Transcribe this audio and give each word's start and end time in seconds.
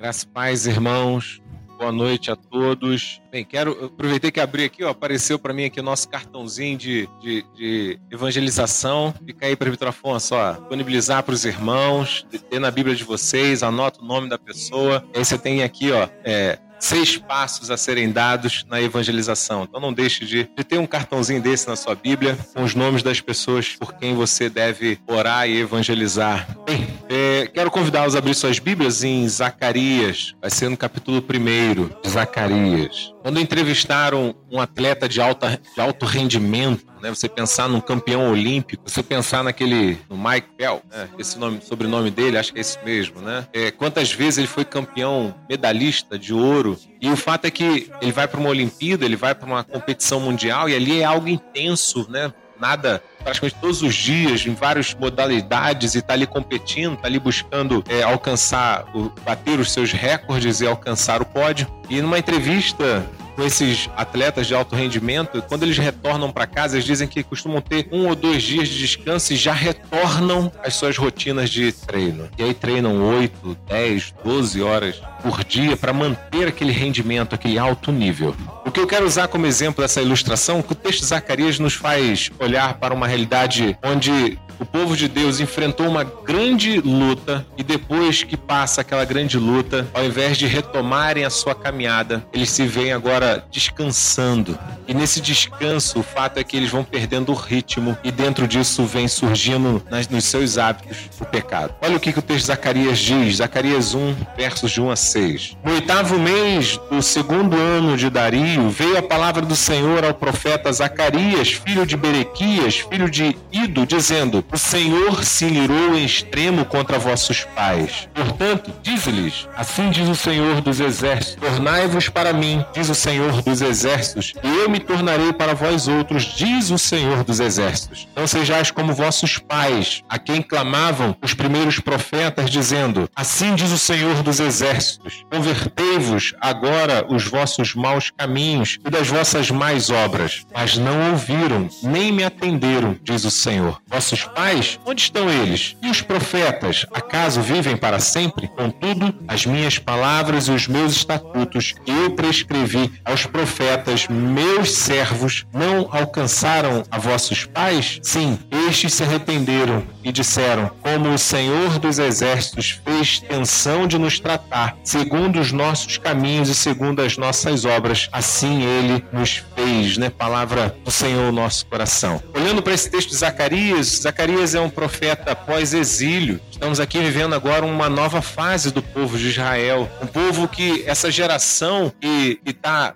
Graças 0.00 0.24
paz, 0.24 0.66
irmãos. 0.66 1.42
Boa 1.76 1.92
noite 1.92 2.30
a 2.30 2.36
todos. 2.36 3.20
Bem, 3.30 3.44
quero 3.44 3.84
aproveitei 3.84 4.30
que 4.30 4.40
abri 4.40 4.64
aqui, 4.64 4.82
ó, 4.82 4.88
apareceu 4.88 5.38
para 5.38 5.52
mim 5.52 5.66
aqui 5.66 5.78
o 5.78 5.82
nosso 5.82 6.08
cartãozinho 6.08 6.78
de, 6.78 7.06
de, 7.20 7.44
de 7.54 8.00
evangelização. 8.10 9.14
Fica 9.26 9.44
aí, 9.44 9.54
presbítero 9.54 9.90
Afonso, 9.90 10.34
ó, 10.34 10.52
disponibilizar 10.52 11.22
para 11.22 11.34
os 11.34 11.44
irmãos, 11.44 12.26
ter 12.48 12.58
na 12.58 12.70
Bíblia 12.70 12.96
de 12.96 13.04
vocês, 13.04 13.62
anota 13.62 14.00
o 14.00 14.04
nome 14.06 14.30
da 14.30 14.38
pessoa. 14.38 15.04
Aí 15.14 15.22
você 15.22 15.36
tem 15.36 15.62
aqui, 15.62 15.92
ó, 15.92 16.08
é, 16.24 16.58
seis 16.78 17.18
passos 17.18 17.70
a 17.70 17.76
serem 17.76 18.10
dados 18.10 18.64
na 18.70 18.80
evangelização. 18.80 19.64
Então 19.64 19.80
não 19.80 19.92
deixe 19.92 20.24
de, 20.24 20.44
de, 20.56 20.64
ter 20.64 20.78
um 20.78 20.86
cartãozinho 20.86 21.42
desse 21.42 21.68
na 21.68 21.76
sua 21.76 21.94
Bíblia 21.94 22.38
com 22.54 22.62
os 22.62 22.74
nomes 22.74 23.02
das 23.02 23.20
pessoas 23.20 23.76
por 23.76 23.92
quem 23.92 24.14
você 24.14 24.48
deve 24.48 24.98
orar 25.06 25.46
e 25.46 25.60
evangelizar. 25.60 26.46
Bem, 26.64 26.88
é, 27.10 27.48
quero 27.48 27.72
convidá-los 27.72 28.14
a 28.14 28.18
abrir 28.18 28.34
suas 28.34 28.60
Bíblias 28.60 29.02
em 29.02 29.28
Zacarias, 29.28 30.36
vai 30.40 30.48
ser 30.48 30.68
no 30.68 30.76
capítulo 30.76 31.18
1 31.18 32.00
de 32.02 32.08
Zacarias. 32.08 33.12
Quando 33.20 33.40
entrevistaram 33.40 34.32
um 34.48 34.60
atleta 34.60 35.08
de, 35.08 35.20
alta, 35.20 35.60
de 35.74 35.80
alto 35.80 36.06
rendimento, 36.06 36.86
né? 37.02 37.10
Você 37.10 37.28
pensar 37.28 37.68
num 37.68 37.80
campeão 37.80 38.30
olímpico, 38.30 38.88
você 38.88 39.02
pensar 39.02 39.42
naquele, 39.42 39.98
no 40.08 40.16
Mike 40.16 40.48
Bell, 40.56 40.82
né? 40.90 41.08
esse 41.18 41.38
nome, 41.38 41.60
sobrenome 41.62 42.10
dele, 42.10 42.38
acho 42.38 42.52
que 42.52 42.58
é 42.58 42.60
esse 42.60 42.78
mesmo, 42.84 43.20
né? 43.20 43.46
É, 43.52 43.70
quantas 43.70 44.12
vezes 44.12 44.38
ele 44.38 44.46
foi 44.46 44.64
campeão 44.64 45.34
medalhista 45.48 46.18
de 46.18 46.32
ouro 46.32 46.78
e 47.00 47.08
o 47.08 47.16
fato 47.16 47.46
é 47.46 47.50
que 47.50 47.90
ele 48.00 48.12
vai 48.12 48.28
para 48.28 48.38
uma 48.38 48.50
Olimpíada, 48.50 49.04
ele 49.04 49.16
vai 49.16 49.34
para 49.34 49.46
uma 49.46 49.64
competição 49.64 50.20
mundial 50.20 50.68
e 50.68 50.74
ali 50.76 51.00
é 51.00 51.04
algo 51.04 51.26
intenso, 51.26 52.06
né? 52.08 52.32
Nada 52.60 53.02
praticamente 53.22 53.56
todos 53.60 53.82
os 53.82 53.94
dias, 53.94 54.46
em 54.46 54.54
várias 54.54 54.94
modalidades, 54.94 55.94
e 55.94 55.98
está 55.98 56.14
ali 56.14 56.26
competindo, 56.26 56.94
está 56.94 57.08
ali 57.08 57.18
buscando 57.18 57.84
é, 57.88 58.02
alcançar, 58.02 58.84
o, 58.94 59.10
bater 59.24 59.58
os 59.58 59.72
seus 59.72 59.92
recordes 59.92 60.60
e 60.60 60.66
alcançar 60.66 61.22
o 61.22 61.26
pódio. 61.26 61.66
E 61.90 62.00
numa 62.00 62.20
entrevista 62.20 63.04
com 63.34 63.42
esses 63.42 63.88
atletas 63.96 64.46
de 64.46 64.54
alto 64.54 64.76
rendimento, 64.76 65.42
quando 65.42 65.64
eles 65.64 65.76
retornam 65.76 66.30
para 66.30 66.46
casa, 66.46 66.76
eles 66.76 66.84
dizem 66.84 67.08
que 67.08 67.22
costumam 67.22 67.60
ter 67.60 67.88
um 67.90 68.06
ou 68.06 68.14
dois 68.14 68.42
dias 68.42 68.68
de 68.68 68.78
descanso 68.78 69.32
e 69.32 69.36
já 69.36 69.52
retornam 69.52 70.52
às 70.62 70.74
suas 70.74 70.96
rotinas 70.96 71.50
de 71.50 71.72
treino. 71.72 72.28
E 72.38 72.44
aí 72.44 72.54
treinam 72.54 73.02
8, 73.02 73.56
10, 73.66 74.14
12 74.22 74.62
horas 74.62 75.02
por 75.22 75.42
dia 75.42 75.76
para 75.76 75.92
manter 75.92 76.46
aquele 76.46 76.70
rendimento, 76.70 77.34
aquele 77.34 77.58
alto 77.58 77.90
nível. 77.90 78.36
O 78.64 78.70
que 78.70 78.78
eu 78.78 78.86
quero 78.86 79.06
usar 79.06 79.26
como 79.26 79.46
exemplo 79.46 79.82
dessa 79.82 80.00
ilustração, 80.00 80.60
é 80.60 80.62
que 80.62 80.72
o 80.72 80.76
texto 80.76 81.04
Zacarias 81.04 81.58
nos 81.58 81.74
faz 81.74 82.30
olhar 82.38 82.74
para 82.74 82.94
uma 82.94 83.08
realidade 83.08 83.76
onde 83.82 84.38
o 84.60 84.66
povo 84.66 84.94
de 84.94 85.08
Deus 85.08 85.40
enfrentou 85.40 85.88
uma 85.88 86.04
grande 86.04 86.80
luta 86.80 87.46
e 87.56 87.62
depois 87.62 88.22
que 88.22 88.36
passa 88.36 88.82
aquela 88.82 89.04
grande 89.06 89.38
luta, 89.38 89.88
ao 89.94 90.04
invés 90.04 90.36
de 90.36 90.46
retomarem 90.46 91.24
a 91.24 91.30
sua 91.30 91.54
caminhada, 91.54 92.24
eles 92.32 92.50
se 92.50 92.66
veem 92.66 92.92
agora 92.92 93.42
descansando. 93.50 94.58
E 94.86 94.92
nesse 94.92 95.20
descanso, 95.20 96.00
o 96.00 96.02
fato 96.02 96.38
é 96.38 96.44
que 96.44 96.56
eles 96.56 96.70
vão 96.70 96.84
perdendo 96.84 97.32
o 97.32 97.34
ritmo 97.34 97.96
e 98.04 98.10
dentro 98.10 98.46
disso 98.46 98.84
vem 98.84 99.08
surgindo 99.08 99.82
nas, 99.90 100.08
nos 100.08 100.24
seus 100.24 100.58
hábitos 100.58 101.08
o 101.18 101.24
pecado. 101.24 101.74
Olha 101.80 101.96
o 101.96 102.00
que, 102.00 102.12
que 102.12 102.18
o 102.18 102.22
texto 102.22 102.40
de 102.40 102.46
Zacarias 102.48 102.98
diz, 102.98 103.36
Zacarias 103.36 103.94
1, 103.94 104.14
versos 104.36 104.70
de 104.70 104.80
1 104.80 104.90
a 104.90 104.96
6. 104.96 105.56
No 105.64 105.72
oitavo 105.72 106.18
mês 106.18 106.78
do 106.90 107.00
segundo 107.00 107.56
ano 107.56 107.96
de 107.96 108.10
Dario, 108.10 108.68
veio 108.68 108.98
a 108.98 109.02
palavra 109.02 109.42
do 109.42 109.56
Senhor 109.56 110.04
ao 110.04 110.12
profeta 110.12 110.72
Zacarias, 110.72 111.52
filho 111.52 111.86
de 111.86 111.96
Berequias, 111.96 112.80
filho 112.80 113.08
de 113.08 113.36
Ido, 113.52 113.86
dizendo: 113.86 114.44
o 114.52 114.58
Senhor 114.58 115.24
se 115.24 115.46
irou 115.46 115.94
em 115.94 116.04
extremo 116.04 116.64
contra 116.64 116.98
vossos 116.98 117.44
pais. 117.54 118.08
Portanto, 118.14 118.72
diz-lhes: 118.82 119.48
Assim 119.56 119.90
diz 119.90 120.08
o 120.08 120.14
Senhor 120.14 120.60
dos 120.60 120.80
Exércitos: 120.80 121.36
Tornai-vos 121.36 122.08
para 122.08 122.32
mim, 122.32 122.64
diz 122.72 122.88
o 122.88 122.94
Senhor 122.94 123.42
dos 123.42 123.60
Exércitos, 123.60 124.34
e 124.42 124.48
eu 124.48 124.68
me 124.68 124.80
tornarei 124.80 125.32
para 125.32 125.54
vós 125.54 125.86
outros, 125.86 126.24
diz 126.24 126.70
o 126.70 126.78
Senhor 126.78 127.22
dos 127.22 127.38
Exércitos. 127.38 128.08
Não 128.16 128.26
sejais 128.26 128.70
como 128.70 128.92
vossos 128.92 129.38
pais, 129.38 130.02
a 130.08 130.18
quem 130.18 130.42
clamavam 130.42 131.16
os 131.22 131.32
primeiros 131.32 131.78
profetas, 131.78 132.50
dizendo: 132.50 133.08
Assim 133.14 133.54
diz 133.54 133.70
o 133.70 133.78
Senhor 133.78 134.22
dos 134.22 134.40
Exércitos: 134.40 135.24
Convertei-vos 135.30 136.34
agora 136.40 137.06
os 137.08 137.24
vossos 137.24 137.74
maus 137.74 138.10
caminhos 138.10 138.78
e 138.84 138.90
das 138.90 139.08
vossas 139.08 139.50
más 139.50 139.90
obras. 139.90 140.44
Mas 140.52 140.76
não 140.76 141.10
ouviram, 141.10 141.68
nem 141.82 142.10
me 142.10 142.24
atenderam, 142.24 142.96
diz 143.02 143.24
o 143.24 143.30
Senhor. 143.30 143.80
Vossos 143.86 144.24
pais 144.24 144.39
pais, 144.40 144.80
onde 144.86 145.02
estão 145.02 145.28
eles? 145.28 145.76
E 145.82 145.90
os 145.90 146.00
profetas, 146.00 146.86
acaso 146.94 147.42
vivem 147.42 147.76
para 147.76 148.00
sempre? 148.00 148.48
Contudo, 148.48 149.14
as 149.28 149.44
minhas 149.44 149.78
palavras 149.78 150.48
e 150.48 150.50
os 150.50 150.66
meus 150.66 150.92
estatutos 150.94 151.74
eu 151.86 152.12
prescrevi 152.12 152.90
aos 153.04 153.26
profetas, 153.26 154.08
meus 154.08 154.72
servos, 154.72 155.44
não 155.52 155.90
alcançaram 155.92 156.82
a 156.90 156.98
vossos 156.98 157.44
pais? 157.44 158.00
Sim, 158.02 158.38
estes 158.66 158.94
se 158.94 159.02
arrependeram 159.02 159.84
e 160.02 160.10
disseram: 160.10 160.70
Como 160.80 161.12
o 161.12 161.18
Senhor 161.18 161.78
dos 161.78 161.98
Exércitos 161.98 162.80
fez 162.82 163.20
tensão 163.20 163.86
de 163.86 163.98
nos 163.98 164.18
tratar, 164.18 164.74
segundo 164.82 165.38
os 165.38 165.52
nossos 165.52 165.98
caminhos 165.98 166.48
e 166.48 166.54
segundo 166.54 167.02
as 167.02 167.18
nossas 167.18 167.66
obras, 167.66 168.08
assim 168.10 168.62
ele 168.62 169.04
nos 169.12 169.44
fez, 169.54 169.98
né? 169.98 170.08
Palavra 170.08 170.74
do 170.82 170.90
Senhor, 170.90 171.30
nosso 171.30 171.66
coração. 171.66 172.22
Olhando 172.34 172.62
para 172.62 172.72
esse 172.72 172.90
texto 172.90 173.10
de 173.10 173.16
Zacarias, 173.16 174.00
Zacarias 174.00 174.19
Zacarias 174.20 174.54
é 174.54 174.60
um 174.60 174.68
profeta 174.68 175.34
pós-exílio. 175.34 176.38
Estamos 176.50 176.78
aqui 176.78 176.98
vivendo 176.98 177.34
agora 177.34 177.64
uma 177.64 177.88
nova 177.88 178.20
fase 178.20 178.70
do 178.70 178.82
povo 178.82 179.16
de 179.16 179.28
Israel. 179.28 179.90
Um 180.02 180.06
povo 180.06 180.46
que 180.46 180.84
essa 180.86 181.10
geração 181.10 181.90
que 181.98 182.38
está 182.44 182.94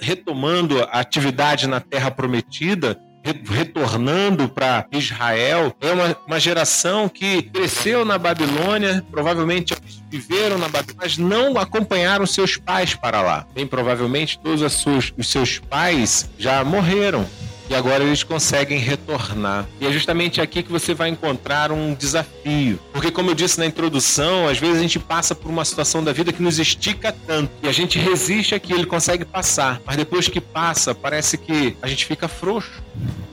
retomando 0.00 0.82
a 0.90 0.98
atividade 0.98 1.68
na 1.68 1.78
terra 1.78 2.10
prometida 2.10 2.98
retornando 3.48 4.48
para 4.48 4.86
Israel 4.90 5.72
é 5.80 5.92
uma, 5.92 6.16
uma 6.26 6.40
geração 6.40 7.08
que 7.08 7.42
cresceu 7.42 8.04
na 8.04 8.18
Babilônia, 8.18 9.04
provavelmente 9.12 9.76
viveram 10.10 10.58
na 10.58 10.68
Babilônia, 10.68 10.96
mas 11.00 11.18
não 11.18 11.56
acompanharam 11.58 12.26
seus 12.26 12.56
pais 12.56 12.94
para 12.94 13.20
lá. 13.20 13.46
Bem 13.54 13.66
provavelmente 13.66 14.40
todos 14.40 14.62
os 15.16 15.28
seus 15.28 15.58
pais 15.58 16.28
já 16.36 16.64
morreram 16.64 17.26
e 17.68 17.74
agora 17.74 18.02
eles 18.02 18.22
conseguem 18.22 18.78
retornar. 18.78 19.66
E 19.80 19.86
é 19.86 19.92
justamente 19.92 20.40
aqui 20.40 20.62
que 20.62 20.70
você 20.70 20.94
vai 20.94 21.08
encontrar 21.08 21.70
um 21.70 21.94
desafio. 21.94 22.78
Porque, 22.92 23.10
como 23.10 23.30
eu 23.30 23.34
disse 23.34 23.58
na 23.58 23.66
introdução, 23.66 24.48
às 24.48 24.58
vezes 24.58 24.78
a 24.78 24.82
gente 24.82 24.98
passa 24.98 25.34
por 25.34 25.50
uma 25.50 25.64
situação 25.64 26.02
da 26.02 26.12
vida 26.12 26.32
que 26.32 26.42
nos 26.42 26.58
estica 26.58 27.14
tanto 27.26 27.50
e 27.62 27.68
a 27.68 27.72
gente 27.72 27.98
resiste 27.98 28.54
aqui, 28.54 28.72
ele 28.72 28.86
consegue 28.86 29.24
passar, 29.24 29.80
mas 29.84 29.96
depois 29.96 30.28
que 30.28 30.40
passa, 30.40 30.94
parece 30.94 31.36
que 31.36 31.76
a 31.82 31.88
gente 31.88 32.04
fica 32.04 32.28
frouxo. 32.28 32.82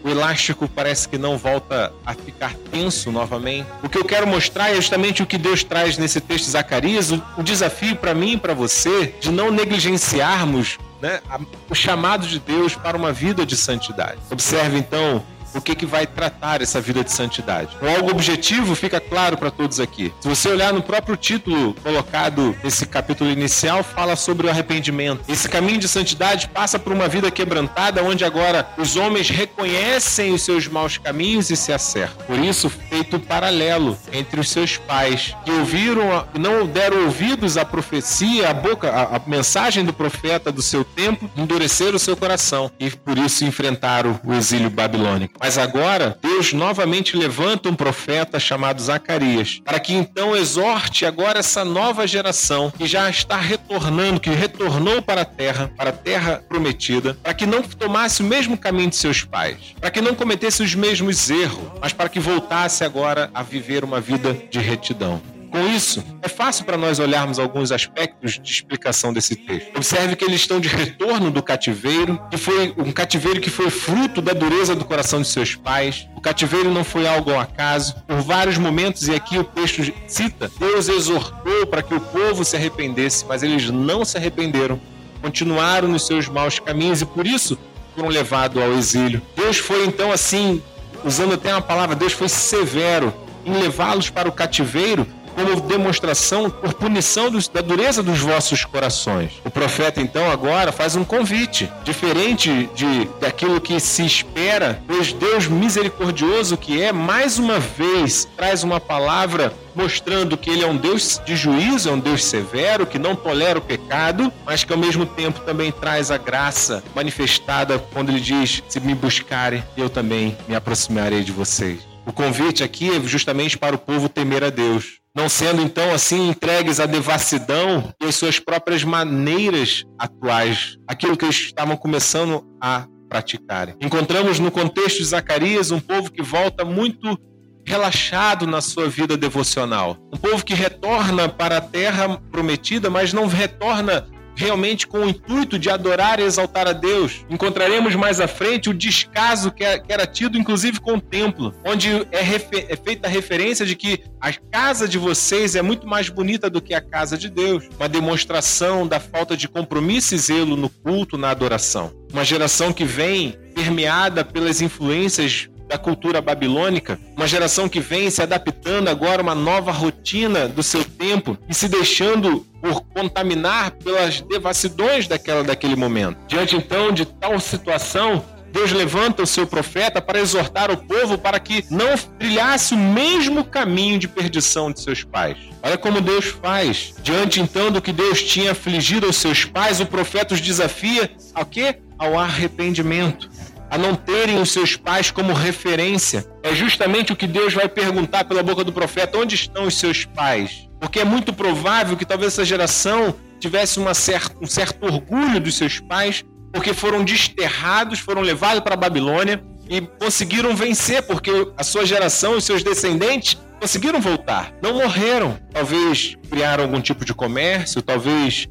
O 0.04 0.10
elástico 0.10 0.68
parece 0.68 1.10
que 1.10 1.18
não 1.18 1.36
volta 1.36 1.92
a 2.06 2.14
ficar 2.14 2.54
tenso 2.72 3.12
novamente. 3.12 3.68
O 3.82 3.90
que 3.90 3.98
eu 3.98 4.06
quero 4.06 4.28
mostrar 4.28 4.70
é 4.70 4.76
justamente 4.76 5.24
o 5.24 5.26
que 5.26 5.36
Deus 5.36 5.64
traz 5.64 5.98
nesse 5.98 6.22
texto 6.22 6.46
de 6.46 6.52
Zacarias, 6.52 7.10
o 7.12 7.42
desafio 7.42 7.96
para 7.96 8.14
mim 8.14 8.34
e 8.34 8.38
para 8.38 8.54
você 8.54 9.16
de 9.20 9.32
não 9.32 9.50
negligenciarmos 9.50 10.78
né, 11.06 11.22
o 11.70 11.76
chamado 11.76 12.26
de 12.26 12.40
Deus 12.40 12.76
para 12.76 12.98
uma 12.98 13.14
vida 13.14 13.46
de 13.46 13.56
santidade. 13.56 14.18
Observe 14.32 14.80
então 14.80 15.24
o 15.56 15.62
que, 15.62 15.76
que 15.76 15.86
vai 15.86 16.06
tratar 16.06 16.62
essa 16.62 16.82
vida 16.82 17.04
de 17.04 17.12
santidade. 17.12 17.76
O 17.82 17.88
algo 17.88 18.12
objetivo 18.12 18.76
fica 18.76 19.00
claro 19.00 19.38
para 19.38 19.50
todos 19.50 19.80
aqui. 19.80 20.14
Se 20.20 20.28
você 20.28 20.50
olhar 20.50 20.74
no 20.74 20.82
próprio 20.82 21.16
título 21.16 21.74
colocado 21.76 22.56
nesse 22.64 22.86
capítulo 22.86 23.30
inicial, 23.30 23.84
fala 23.84 24.16
sobre 24.16 24.48
o 24.48 24.50
arrependimento. 24.50 25.22
Esse 25.28 25.48
caminho 25.48 25.80
de 25.80 25.88
santidade 25.88 26.48
passa 26.50 26.78
por 26.78 26.92
uma 26.92 27.08
vida 27.08 27.32
quebrantada, 27.32 28.04
onde 28.04 28.26
agora 28.26 28.68
os 28.78 28.96
homens 28.96 29.30
reconhecem 29.30 30.34
os 30.34 30.42
seus 30.42 30.68
maus 30.68 30.98
caminhos 30.98 31.50
e 31.50 31.56
se 31.56 31.72
acertam. 31.72 32.26
Por 32.26 32.40
isso, 32.40 32.70
feito 32.70 33.16
um 33.18 33.20
paralelo 33.20 33.98
entre 34.12 34.40
os 34.40 34.50
seus 34.50 34.78
pais, 34.78 35.36
que 35.44 35.52
ouviram, 35.52 36.28
não 36.38 36.66
deram 36.66 37.06
ouvidos 37.06 37.58
à 37.58 37.66
profecia, 37.66 38.50
à 38.50 38.54
boca, 38.54 38.92
à, 38.92 39.16
à 39.16 39.22
mensagem 39.26 39.86
do 39.86 39.94
profeta 39.94 40.52
do 40.52 40.62
seu 40.62 40.84
tempo, 40.84 41.30
endureceram 41.36 41.96
o 41.96 42.00
seu 42.00 42.16
coração 42.16 42.72
e 42.80 42.90
por 42.90 43.18
isso 43.18 43.46
enfrentaram 43.46 44.20
o 44.24 44.34
exílio 44.34 44.70
babilônico. 44.70 45.36
Mas 45.46 45.60
agora, 45.60 46.18
Deus 46.24 46.54
novamente 46.54 47.16
levanta 47.16 47.70
um 47.70 47.76
profeta 47.76 48.40
chamado 48.40 48.82
Zacarias, 48.82 49.62
para 49.64 49.80
que 49.80 49.94
então 49.94 50.36
exorte 50.36 51.06
agora 51.06 51.38
essa 51.38 51.64
nova 51.64 52.08
geração 52.08 52.74
que 52.76 52.88
já 52.88 53.08
está 53.12 53.38
retornando, 53.38 54.20
que 54.20 54.32
retornou 54.32 55.04
para 55.04 55.22
a 55.22 55.26
terra, 55.26 55.72
para 55.78 55.92
a 55.92 55.94
terra 55.94 56.44
prometida, 56.50 57.16
para 57.22 57.36
que 57.36 57.46
não 57.46 57.62
tomasse 57.62 58.24
o 58.24 58.26
mesmo 58.26 58.58
caminho 58.58 58.90
de 58.90 58.96
seus 58.96 59.24
pais, 59.24 59.76
para 59.80 59.92
que 59.92 60.02
não 60.02 60.16
cometesse 60.16 60.64
os 60.64 60.74
mesmos 60.74 61.30
erros, 61.30 61.74
mas 61.80 61.94
para 61.94 62.10
que 62.10 62.20
voltasse 62.20 62.84
agora 62.84 63.30
a 63.32 63.44
viver 63.44 63.84
uma 63.84 64.02
vida 64.02 64.36
de 64.50 64.58
retidão. 64.58 65.22
Com 65.56 65.70
isso, 65.70 66.04
é 66.22 66.28
fácil 66.28 66.66
para 66.66 66.76
nós 66.76 67.00
olharmos 67.00 67.40
alguns 67.40 67.72
aspectos 67.72 68.38
de 68.44 68.52
explicação 68.52 69.14
desse 69.14 69.38
texto. 69.38 69.74
Observe 69.74 70.18
que 70.18 70.26
eles 70.26 70.42
estão 70.42 70.60
de 70.60 70.68
retorno 70.68 71.32
do 71.32 71.42
cativeiro, 71.42 72.20
que 72.30 72.36
foi 72.36 72.74
um 72.78 72.92
cativeiro 72.92 73.40
que 73.40 73.50
foi 73.50 73.70
fruto 73.70 74.22
da 74.22 74.34
dureza 74.34 74.76
do 74.76 74.84
coração 74.84 75.22
de 75.22 75.30
seus 75.30 75.56
pais. 75.56 76.10
O 76.14 76.20
cativeiro 76.20 76.70
não 76.74 76.84
foi 76.84 77.08
algo 77.08 77.32
ao 77.32 77.40
acaso. 77.40 77.96
Por 78.06 78.20
vários 78.20 78.58
momentos, 78.58 79.08
e 79.08 79.16
aqui 79.16 79.38
o 79.38 79.46
texto 79.46 79.94
cita, 80.10 80.52
Deus 80.60 80.90
exortou 80.90 81.66
para 81.68 81.82
que 81.82 81.94
o 81.94 82.02
povo 82.02 82.44
se 82.44 82.58
arrependesse, 82.58 83.26
mas 83.26 83.42
eles 83.42 83.70
não 83.70 84.04
se 84.04 84.18
arrependeram. 84.18 84.78
Continuaram 85.22 85.88
nos 85.88 86.06
seus 86.06 86.28
maus 86.28 86.60
caminhos 86.60 87.02
e 87.02 87.06
por 87.06 87.26
isso 87.26 87.58
foram 87.96 88.10
levados 88.10 88.62
ao 88.62 88.74
exílio. 88.74 89.22
Deus 89.38 89.56
foi 89.56 89.86
então 89.86 90.12
assim, 90.12 90.62
usando 91.06 91.36
até 91.36 91.54
uma 91.54 91.62
palavra, 91.62 91.96
Deus 91.96 92.12
foi 92.12 92.28
severo 92.28 93.14
em 93.46 93.54
levá-los 93.54 94.10
para 94.10 94.28
o 94.28 94.34
cativeiro 94.34 95.08
como 95.36 95.60
demonstração 95.62 96.50
por 96.50 96.74
punição 96.74 97.30
dos, 97.30 97.48
da 97.48 97.62
dureza 97.62 98.02
dos 98.02 98.20
vossos 98.20 98.66
corações. 98.66 99.34
O 99.44 99.50
profeta 99.50 100.02
então 100.02 100.32
agora 100.32 100.72
faz 100.72 100.96
um 100.96 101.04
convite, 101.04 101.72
diferente 101.84 102.70
de 102.74 103.06
daquilo 103.20 103.62
que 103.62 103.80
se 103.80 104.06
espera, 104.06 104.82
pois 104.88 105.14
Deus 105.14 105.48
misericordioso 105.48 106.58
que 106.58 106.82
é, 106.82 106.92
mais 106.92 107.38
uma 107.38 107.60
vez 107.60 108.28
traz 108.36 108.64
uma 108.64 108.80
palavra 108.80 109.54
mostrando 109.76 110.38
que 110.38 110.50
ele 110.50 110.64
é 110.64 110.68
um 110.68 110.78
Deus 110.78 111.22
de 111.26 111.36
juízo, 111.36 111.90
é 111.90 111.92
um 111.92 112.00
Deus 112.00 112.24
severo, 112.24 112.88
que 112.88 112.98
não 112.98 113.16
tolera 113.16 113.60
o 113.60 113.62
pecado, 113.62 114.32
mas 114.46 114.64
que 114.64 114.72
ao 114.72 114.80
mesmo 114.80 115.06
tempo 115.06 115.42
também 115.42 115.72
traz 115.72 116.10
a 116.10 116.18
graça 116.18 116.84
manifestada 116.96 117.78
quando 117.94 118.10
ele 118.10 118.22
diz: 118.22 118.64
Se 118.70 118.80
me 118.80 118.96
buscarem, 118.96 119.64
eu 119.76 119.90
também 119.90 120.38
me 120.48 120.56
aproximarei 120.56 121.24
de 121.24 121.32
vocês. 121.32 121.95
O 122.06 122.14
convite 122.14 122.64
aqui 122.64 122.96
é 122.96 123.00
justamente 123.02 123.58
para 123.58 123.76
o 123.76 123.80
povo 123.80 124.08
temer 124.08 124.44
a 124.44 124.50
Deus, 124.50 125.00
não 125.16 125.28
sendo 125.28 125.62
então 125.62 125.94
assim 125.94 126.30
entregues 126.30 126.80
à 126.80 126.86
devassidão 126.86 127.94
e 128.02 128.06
às 128.06 128.16
suas 128.16 128.40
próprias 128.40 128.84
maneiras 128.84 129.84
atuais, 129.98 130.78
aquilo 130.88 131.18
que 131.18 131.26
eles 131.26 131.38
estavam 131.38 131.76
começando 131.76 132.46
a 132.62 132.86
praticarem. 133.10 133.76
Encontramos 133.82 134.40
no 134.40 134.52
contexto 134.52 134.98
de 135.00 135.06
Zacarias 135.06 135.72
um 135.72 135.80
povo 135.80 136.12
que 136.12 136.22
volta 136.22 136.64
muito 136.64 137.18
relaxado 137.66 138.46
na 138.46 138.62
sua 138.62 138.88
vida 138.88 139.18
devocional. 139.18 139.98
Um 140.14 140.18
povo 140.18 140.46
que 140.46 140.54
retorna 140.54 141.28
para 141.28 141.58
a 141.58 141.62
terra 141.62 142.22
prometida, 142.32 142.90
mas 142.90 143.12
não 143.12 143.26
retorna 143.26 144.06
realmente 144.36 144.86
com 144.86 145.00
o 145.00 145.10
intuito 145.10 145.58
de 145.58 145.70
adorar 145.70 146.20
e 146.20 146.24
exaltar 146.24 146.68
a 146.68 146.74
Deus. 146.74 147.26
Encontraremos 147.30 147.96
mais 147.96 148.20
à 148.20 148.28
frente 148.28 148.70
o 148.70 148.74
descaso 148.74 149.52
que 149.52 149.64
é, 149.64 149.82
era 149.88 150.06
tido, 150.06 150.38
inclusive, 150.38 150.80
com 150.80 150.96
o 150.96 151.02
templo, 151.02 151.54
onde 151.66 151.90
é, 152.12 152.20
é, 152.20 152.76
feita 152.76 153.08
a 153.08 153.10
referência 153.10 153.66
de 153.66 153.76
que 153.76 154.04
a 154.20 154.34
casa 154.34 154.88
de 154.88 154.98
vocês 154.98 155.56
é 155.56 155.62
muito 155.62 155.88
mais 155.88 156.10
bonita 156.10 156.50
do 156.50 156.62
que 156.62 156.74
a 156.74 156.82
casa 156.82 157.18
de 157.18 157.30
Deus. 157.30 157.64
Uma 157.78 157.88
demonstração 157.90 158.88
da 158.88 159.00
falta 159.00 159.38
de 159.38 159.48
compromisso 159.48 160.16
e 160.16 160.18
zelo 160.18 160.58
no 160.58 160.70
culto, 160.70 161.18
na 161.18 161.30
adoração. 161.30 161.94
Uma 162.12 162.24
geração 162.24 162.74
que 162.74 162.86
vem 162.86 163.38
permeada 163.54 164.24
pelas 164.24 164.62
influências 164.62 165.50
da 165.68 165.78
cultura 165.78 166.22
babilônica, 166.22 167.00
uma 167.16 167.28
geração 167.28 167.68
que 167.68 167.80
vem 167.80 168.10
se 168.10 168.22
adaptando 168.22 168.88
agora 168.88 169.22
a 169.22 169.24
uma 169.24 169.36
nova 169.36 169.72
rotina 169.72 170.48
do 170.48 170.64
seu 170.64 170.84
tempo 170.84 171.38
e 171.50 171.54
se 171.54 171.68
deixando 171.68 172.46
por 172.62 172.82
contaminar 172.82 173.72
pelas 173.72 174.22
devassidões 174.22 175.08
daquela, 175.08 175.44
daquele 175.44 175.76
momento. 175.76 176.18
Diante 176.28 176.56
então 176.56 176.92
de 176.92 177.06
tal 177.06 177.40
situação, 177.40 178.24
Deus 178.56 178.72
levanta 178.72 179.22
o 179.22 179.28
seu 179.28 179.46
profeta 179.46 180.02
para 180.02 180.18
exortar 180.18 180.72
o 180.72 180.78
povo 180.78 181.18
para 181.18 181.38
que 181.42 181.66
não 181.70 181.98
trilhasse 182.18 182.74
o 182.74 182.78
mesmo 182.78 183.44
caminho 183.44 184.00
de 184.00 184.08
perdição 184.08 184.72
de 184.72 184.80
seus 184.80 185.04
pais. 185.04 185.38
Olha 185.62 185.78
como 185.78 186.00
Deus 186.00 186.28
faz. 186.28 186.94
Diante 187.04 187.42
então 187.42 187.70
do 187.70 187.82
que 187.82 187.92
Deus 187.92 188.24
tinha 188.24 188.52
afligido 188.52 189.08
aos 189.08 189.18
seus 189.18 189.44
pais, 189.44 189.82
o 189.82 189.86
profeta 189.86 190.34
os 190.34 190.40
desafia 190.40 191.12
ao 191.34 191.46
quê? 191.46 191.80
Ao 192.00 192.18
arrependimento 192.18 193.30
a 193.70 193.78
não 193.78 193.96
terem 193.96 194.40
os 194.40 194.52
seus 194.52 194.76
pais 194.76 195.12
como 195.12 195.34
referência. 195.34 196.26
É 196.44 196.54
justamente 196.54 197.12
o 197.12 197.16
que 197.16 197.28
Deus 197.28 197.54
vai 197.54 197.68
perguntar 197.68 198.26
pela 198.26 198.44
boca 198.44 198.64
do 198.64 198.72
profeta: 198.72 199.18
onde 199.18 199.36
estão 199.36 199.66
os 199.66 199.78
seus 199.78 200.06
pais? 200.06 200.70
Porque 200.80 201.00
é 201.00 201.06
muito 201.06 201.34
provável 201.34 201.98
que 201.98 202.06
talvez 202.06 202.34
essa 202.34 202.46
geração 202.46 203.16
tivesse 203.40 203.80
uma 203.80 203.94
certa, 203.94 204.36
um 204.42 204.48
certo 204.48 204.86
orgulho 204.86 205.40
dos 205.40 205.56
seus 205.56 205.80
pais, 205.80 206.24
porque 206.54 206.74
foram 206.74 207.04
desterrados, 207.04 208.00
foram 208.00 208.22
levados 208.22 208.62
para 208.62 208.74
a 208.74 208.78
Babilônia 208.78 209.44
e 209.70 209.82
conseguiram 209.82 210.56
vencer, 210.56 211.02
porque 211.04 211.32
a 211.58 211.64
sua 211.64 211.86
geração, 211.86 212.38
os 212.38 212.44
seus 212.44 212.64
descendentes, 212.64 213.38
conseguiram 213.60 214.00
voltar. 214.00 214.54
Não 214.62 214.74
morreram. 214.74 215.38
Talvez 215.52 216.16
criaram 216.30 216.66
algum 216.66 216.82
tipo 216.82 217.04
de 217.04 217.14
comércio, 217.14 217.82
talvez 217.82 218.48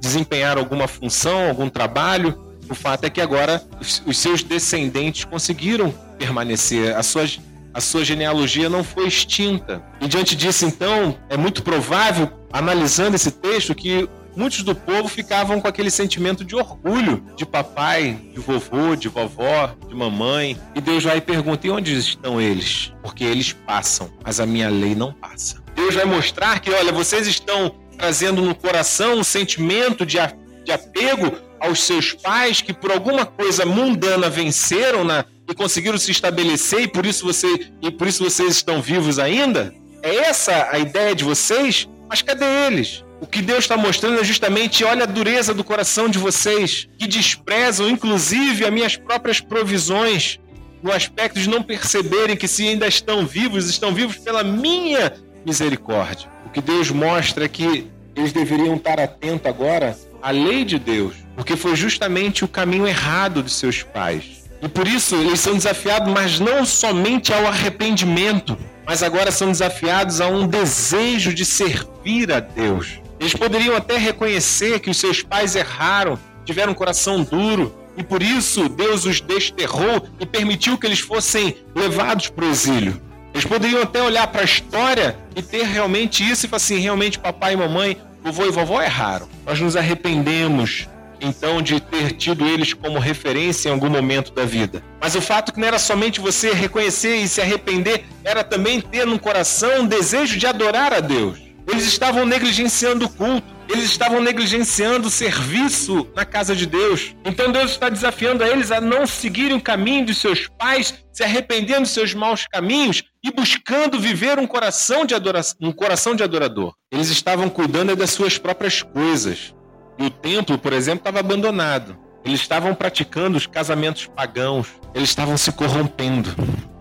desempenharam 0.00 0.60
alguma 0.60 0.86
função, 0.86 1.48
algum 1.48 1.68
trabalho, 1.68 2.43
o 2.68 2.74
fato 2.74 3.04
é 3.04 3.10
que 3.10 3.20
agora 3.20 3.62
os, 3.80 4.18
seus 4.18 4.42
descendentes 4.42 5.24
conseguiram 5.24 5.92
permanecer. 6.18 6.96
A 6.96 7.02
sua, 7.02 7.24
a 7.72 7.80
sua 7.80 8.04
genealogia 8.04 8.68
não 8.68 8.84
foi 8.84 9.06
extinta. 9.06 9.82
E 10.00 10.08
diante 10.08 10.34
disso, 10.34 10.64
então, 10.64 11.16
é 11.28 11.36
muito 11.36 11.62
provável, 11.62 12.30
analisando 12.52 13.16
esse 13.16 13.30
texto, 13.30 13.74
que 13.74 14.08
muitos 14.36 14.62
do 14.62 14.74
povo 14.74 15.08
ficavam 15.08 15.60
com 15.60 15.68
aquele 15.68 15.90
sentimento 15.90 16.44
de 16.44 16.56
orgulho 16.56 17.24
de 17.36 17.46
papai, 17.46 18.18
de 18.32 18.40
vovô, 18.40 18.96
de 18.96 19.08
vovó, 19.08 19.74
de 19.88 19.94
mamãe. 19.94 20.58
E 20.74 20.80
Deus 20.80 21.04
vai 21.04 21.18
e 21.18 21.20
pergunta: 21.20 21.66
e 21.66 21.70
onde 21.70 21.96
estão 21.96 22.40
eles? 22.40 22.92
Porque 23.02 23.24
eles 23.24 23.52
passam, 23.52 24.10
mas 24.24 24.40
a 24.40 24.46
minha 24.46 24.68
lei 24.68 24.94
não 24.94 25.12
passa. 25.12 25.62
Deus 25.74 25.94
vai 25.94 26.04
mostrar 26.04 26.60
que, 26.60 26.70
olha, 26.70 26.92
vocês 26.92 27.26
estão 27.26 27.74
trazendo 27.96 28.42
no 28.42 28.54
coração 28.54 29.18
um 29.18 29.24
sentimento 29.24 30.04
de, 30.04 30.18
de 30.64 30.72
apego 30.72 31.36
aos 31.60 31.82
seus 31.82 32.12
pais 32.12 32.60
que 32.60 32.72
por 32.72 32.90
alguma 32.90 33.24
coisa 33.24 33.64
mundana 33.64 34.28
venceram 34.28 35.04
na, 35.04 35.24
e 35.48 35.54
conseguiram 35.54 35.98
se 35.98 36.10
estabelecer 36.10 36.82
e 36.82 36.88
por 36.88 37.06
isso 37.06 37.24
você 37.24 37.68
e 37.82 37.90
por 37.90 38.06
isso 38.06 38.24
vocês 38.24 38.56
estão 38.56 38.80
vivos 38.80 39.18
ainda? 39.18 39.74
É 40.02 40.16
essa 40.16 40.68
a 40.70 40.78
ideia 40.78 41.14
de 41.14 41.24
vocês? 41.24 41.88
Mas 42.08 42.22
cadê 42.22 42.44
eles? 42.66 43.04
O 43.20 43.26
que 43.26 43.40
Deus 43.40 43.60
está 43.60 43.76
mostrando 43.76 44.20
é 44.20 44.24
justamente, 44.24 44.84
olha 44.84 45.04
a 45.04 45.06
dureza 45.06 45.54
do 45.54 45.64
coração 45.64 46.08
de 46.08 46.18
vocês, 46.18 46.88
que 46.98 47.06
desprezam 47.06 47.88
inclusive 47.88 48.64
as 48.64 48.72
minhas 48.72 48.96
próprias 48.96 49.40
provisões, 49.40 50.38
no 50.82 50.92
aspecto 50.92 51.40
de 51.40 51.48
não 51.48 51.62
perceberem 51.62 52.36
que 52.36 52.46
se 52.46 52.68
ainda 52.68 52.86
estão 52.86 53.26
vivos, 53.26 53.70
estão 53.70 53.94
vivos 53.94 54.18
pela 54.18 54.44
minha 54.44 55.14
misericórdia. 55.46 56.28
O 56.44 56.50
que 56.50 56.60
Deus 56.60 56.90
mostra 56.90 57.46
é 57.46 57.48
que 57.48 57.86
eles 58.14 58.32
deveriam 58.32 58.76
estar 58.76 59.00
atentos 59.00 59.46
agora 59.46 59.96
à 60.24 60.30
lei 60.30 60.64
de 60.64 60.78
Deus, 60.78 61.12
porque 61.36 61.54
foi 61.54 61.76
justamente 61.76 62.46
o 62.46 62.48
caminho 62.48 62.86
errado 62.88 63.42
de 63.42 63.50
seus 63.50 63.82
pais. 63.82 64.42
E 64.62 64.66
por 64.66 64.88
isso 64.88 65.14
eles 65.16 65.38
são 65.38 65.52
desafiados, 65.52 66.10
mas 66.10 66.40
não 66.40 66.64
somente 66.64 67.30
ao 67.30 67.46
arrependimento, 67.46 68.56
mas 68.86 69.02
agora 69.02 69.30
são 69.30 69.48
desafiados 69.48 70.22
a 70.22 70.28
um 70.28 70.46
desejo 70.46 71.34
de 71.34 71.44
servir 71.44 72.32
a 72.32 72.40
Deus. 72.40 73.00
Eles 73.20 73.34
poderiam 73.34 73.76
até 73.76 73.98
reconhecer 73.98 74.80
que 74.80 74.88
os 74.88 74.96
seus 74.96 75.22
pais 75.22 75.54
erraram, 75.54 76.18
tiveram 76.46 76.72
um 76.72 76.74
coração 76.74 77.22
duro, 77.22 77.74
e 77.94 78.02
por 78.02 78.22
isso 78.22 78.66
Deus 78.66 79.04
os 79.04 79.20
desterrou 79.20 80.08
e 80.18 80.24
permitiu 80.24 80.78
que 80.78 80.86
eles 80.86 81.00
fossem 81.00 81.54
levados 81.74 82.30
para 82.30 82.46
o 82.46 82.50
exílio. 82.50 82.98
Eles 83.34 83.44
poderiam 83.44 83.82
até 83.82 84.00
olhar 84.00 84.26
para 84.28 84.40
a 84.40 84.44
história 84.44 85.18
e 85.36 85.42
ter 85.42 85.64
realmente 85.64 86.26
isso 86.26 86.46
e 86.46 86.48
falar 86.48 86.56
assim: 86.56 86.78
realmente, 86.78 87.18
papai 87.18 87.52
e 87.52 87.56
mamãe, 87.56 87.98
vovô 88.24 88.46
e 88.46 88.50
vovó 88.50 88.82
erraram. 88.82 89.28
Nós 89.44 89.60
nos 89.60 89.76
arrependemos 89.76 90.88
então 91.20 91.62
de 91.62 91.80
ter 91.80 92.12
tido 92.12 92.46
eles 92.46 92.72
como 92.72 92.98
referência 92.98 93.68
em 93.68 93.72
algum 93.72 93.88
momento 93.88 94.32
da 94.32 94.44
vida. 94.44 94.82
Mas 95.00 95.14
o 95.14 95.20
fato 95.20 95.52
que 95.52 95.60
não 95.60 95.68
era 95.68 95.78
somente 95.78 96.20
você 96.20 96.52
reconhecer 96.52 97.16
e 97.16 97.28
se 97.28 97.40
arrepender, 97.40 98.04
era 98.24 98.42
também 98.42 98.80
ter 98.80 99.06
no 99.06 99.18
coração 99.18 99.82
um 99.82 99.86
desejo 99.86 100.38
de 100.38 100.46
adorar 100.46 100.92
a 100.92 101.00
Deus. 101.00 101.38
Eles 101.66 101.84
estavam 101.84 102.26
negligenciando 102.26 103.06
o 103.06 103.08
culto, 103.08 103.53
eles 103.68 103.84
estavam 103.84 104.20
negligenciando 104.20 105.08
o 105.08 105.10
serviço 105.10 106.06
na 106.14 106.24
casa 106.24 106.54
de 106.54 106.66
Deus. 106.66 107.14
Então 107.24 107.50
Deus 107.50 107.70
está 107.72 107.88
desafiando 107.88 108.44
a 108.44 108.48
eles 108.48 108.70
a 108.70 108.80
não 108.80 109.06
seguirem 109.06 109.56
o 109.56 109.60
caminho 109.60 110.04
de 110.04 110.14
seus 110.14 110.48
pais, 110.58 110.94
se 111.12 111.22
arrependendo 111.22 111.82
dos 111.82 111.90
seus 111.90 112.14
maus 112.14 112.46
caminhos 112.46 113.02
e 113.24 113.30
buscando 113.30 113.98
viver 113.98 114.38
um 114.38 114.46
coração 114.46 115.04
de 115.04 115.14
adoração, 115.14 115.56
um 115.60 115.72
coração 115.72 116.14
de 116.14 116.22
adorador. 116.22 116.74
Eles 116.90 117.08
estavam 117.08 117.48
cuidando 117.48 117.96
das 117.96 118.10
suas 118.10 118.38
próprias 118.38 118.82
coisas. 118.82 119.54
E 119.98 120.04
o 120.04 120.10
templo, 120.10 120.58
por 120.58 120.72
exemplo, 120.72 121.00
estava 121.00 121.20
abandonado. 121.20 121.96
Eles 122.24 122.40
estavam 122.40 122.74
praticando 122.74 123.36
os 123.36 123.46
casamentos 123.46 124.06
pagãos. 124.06 124.68
Eles 124.94 125.08
estavam 125.08 125.36
se 125.36 125.52
corrompendo. 125.52 126.34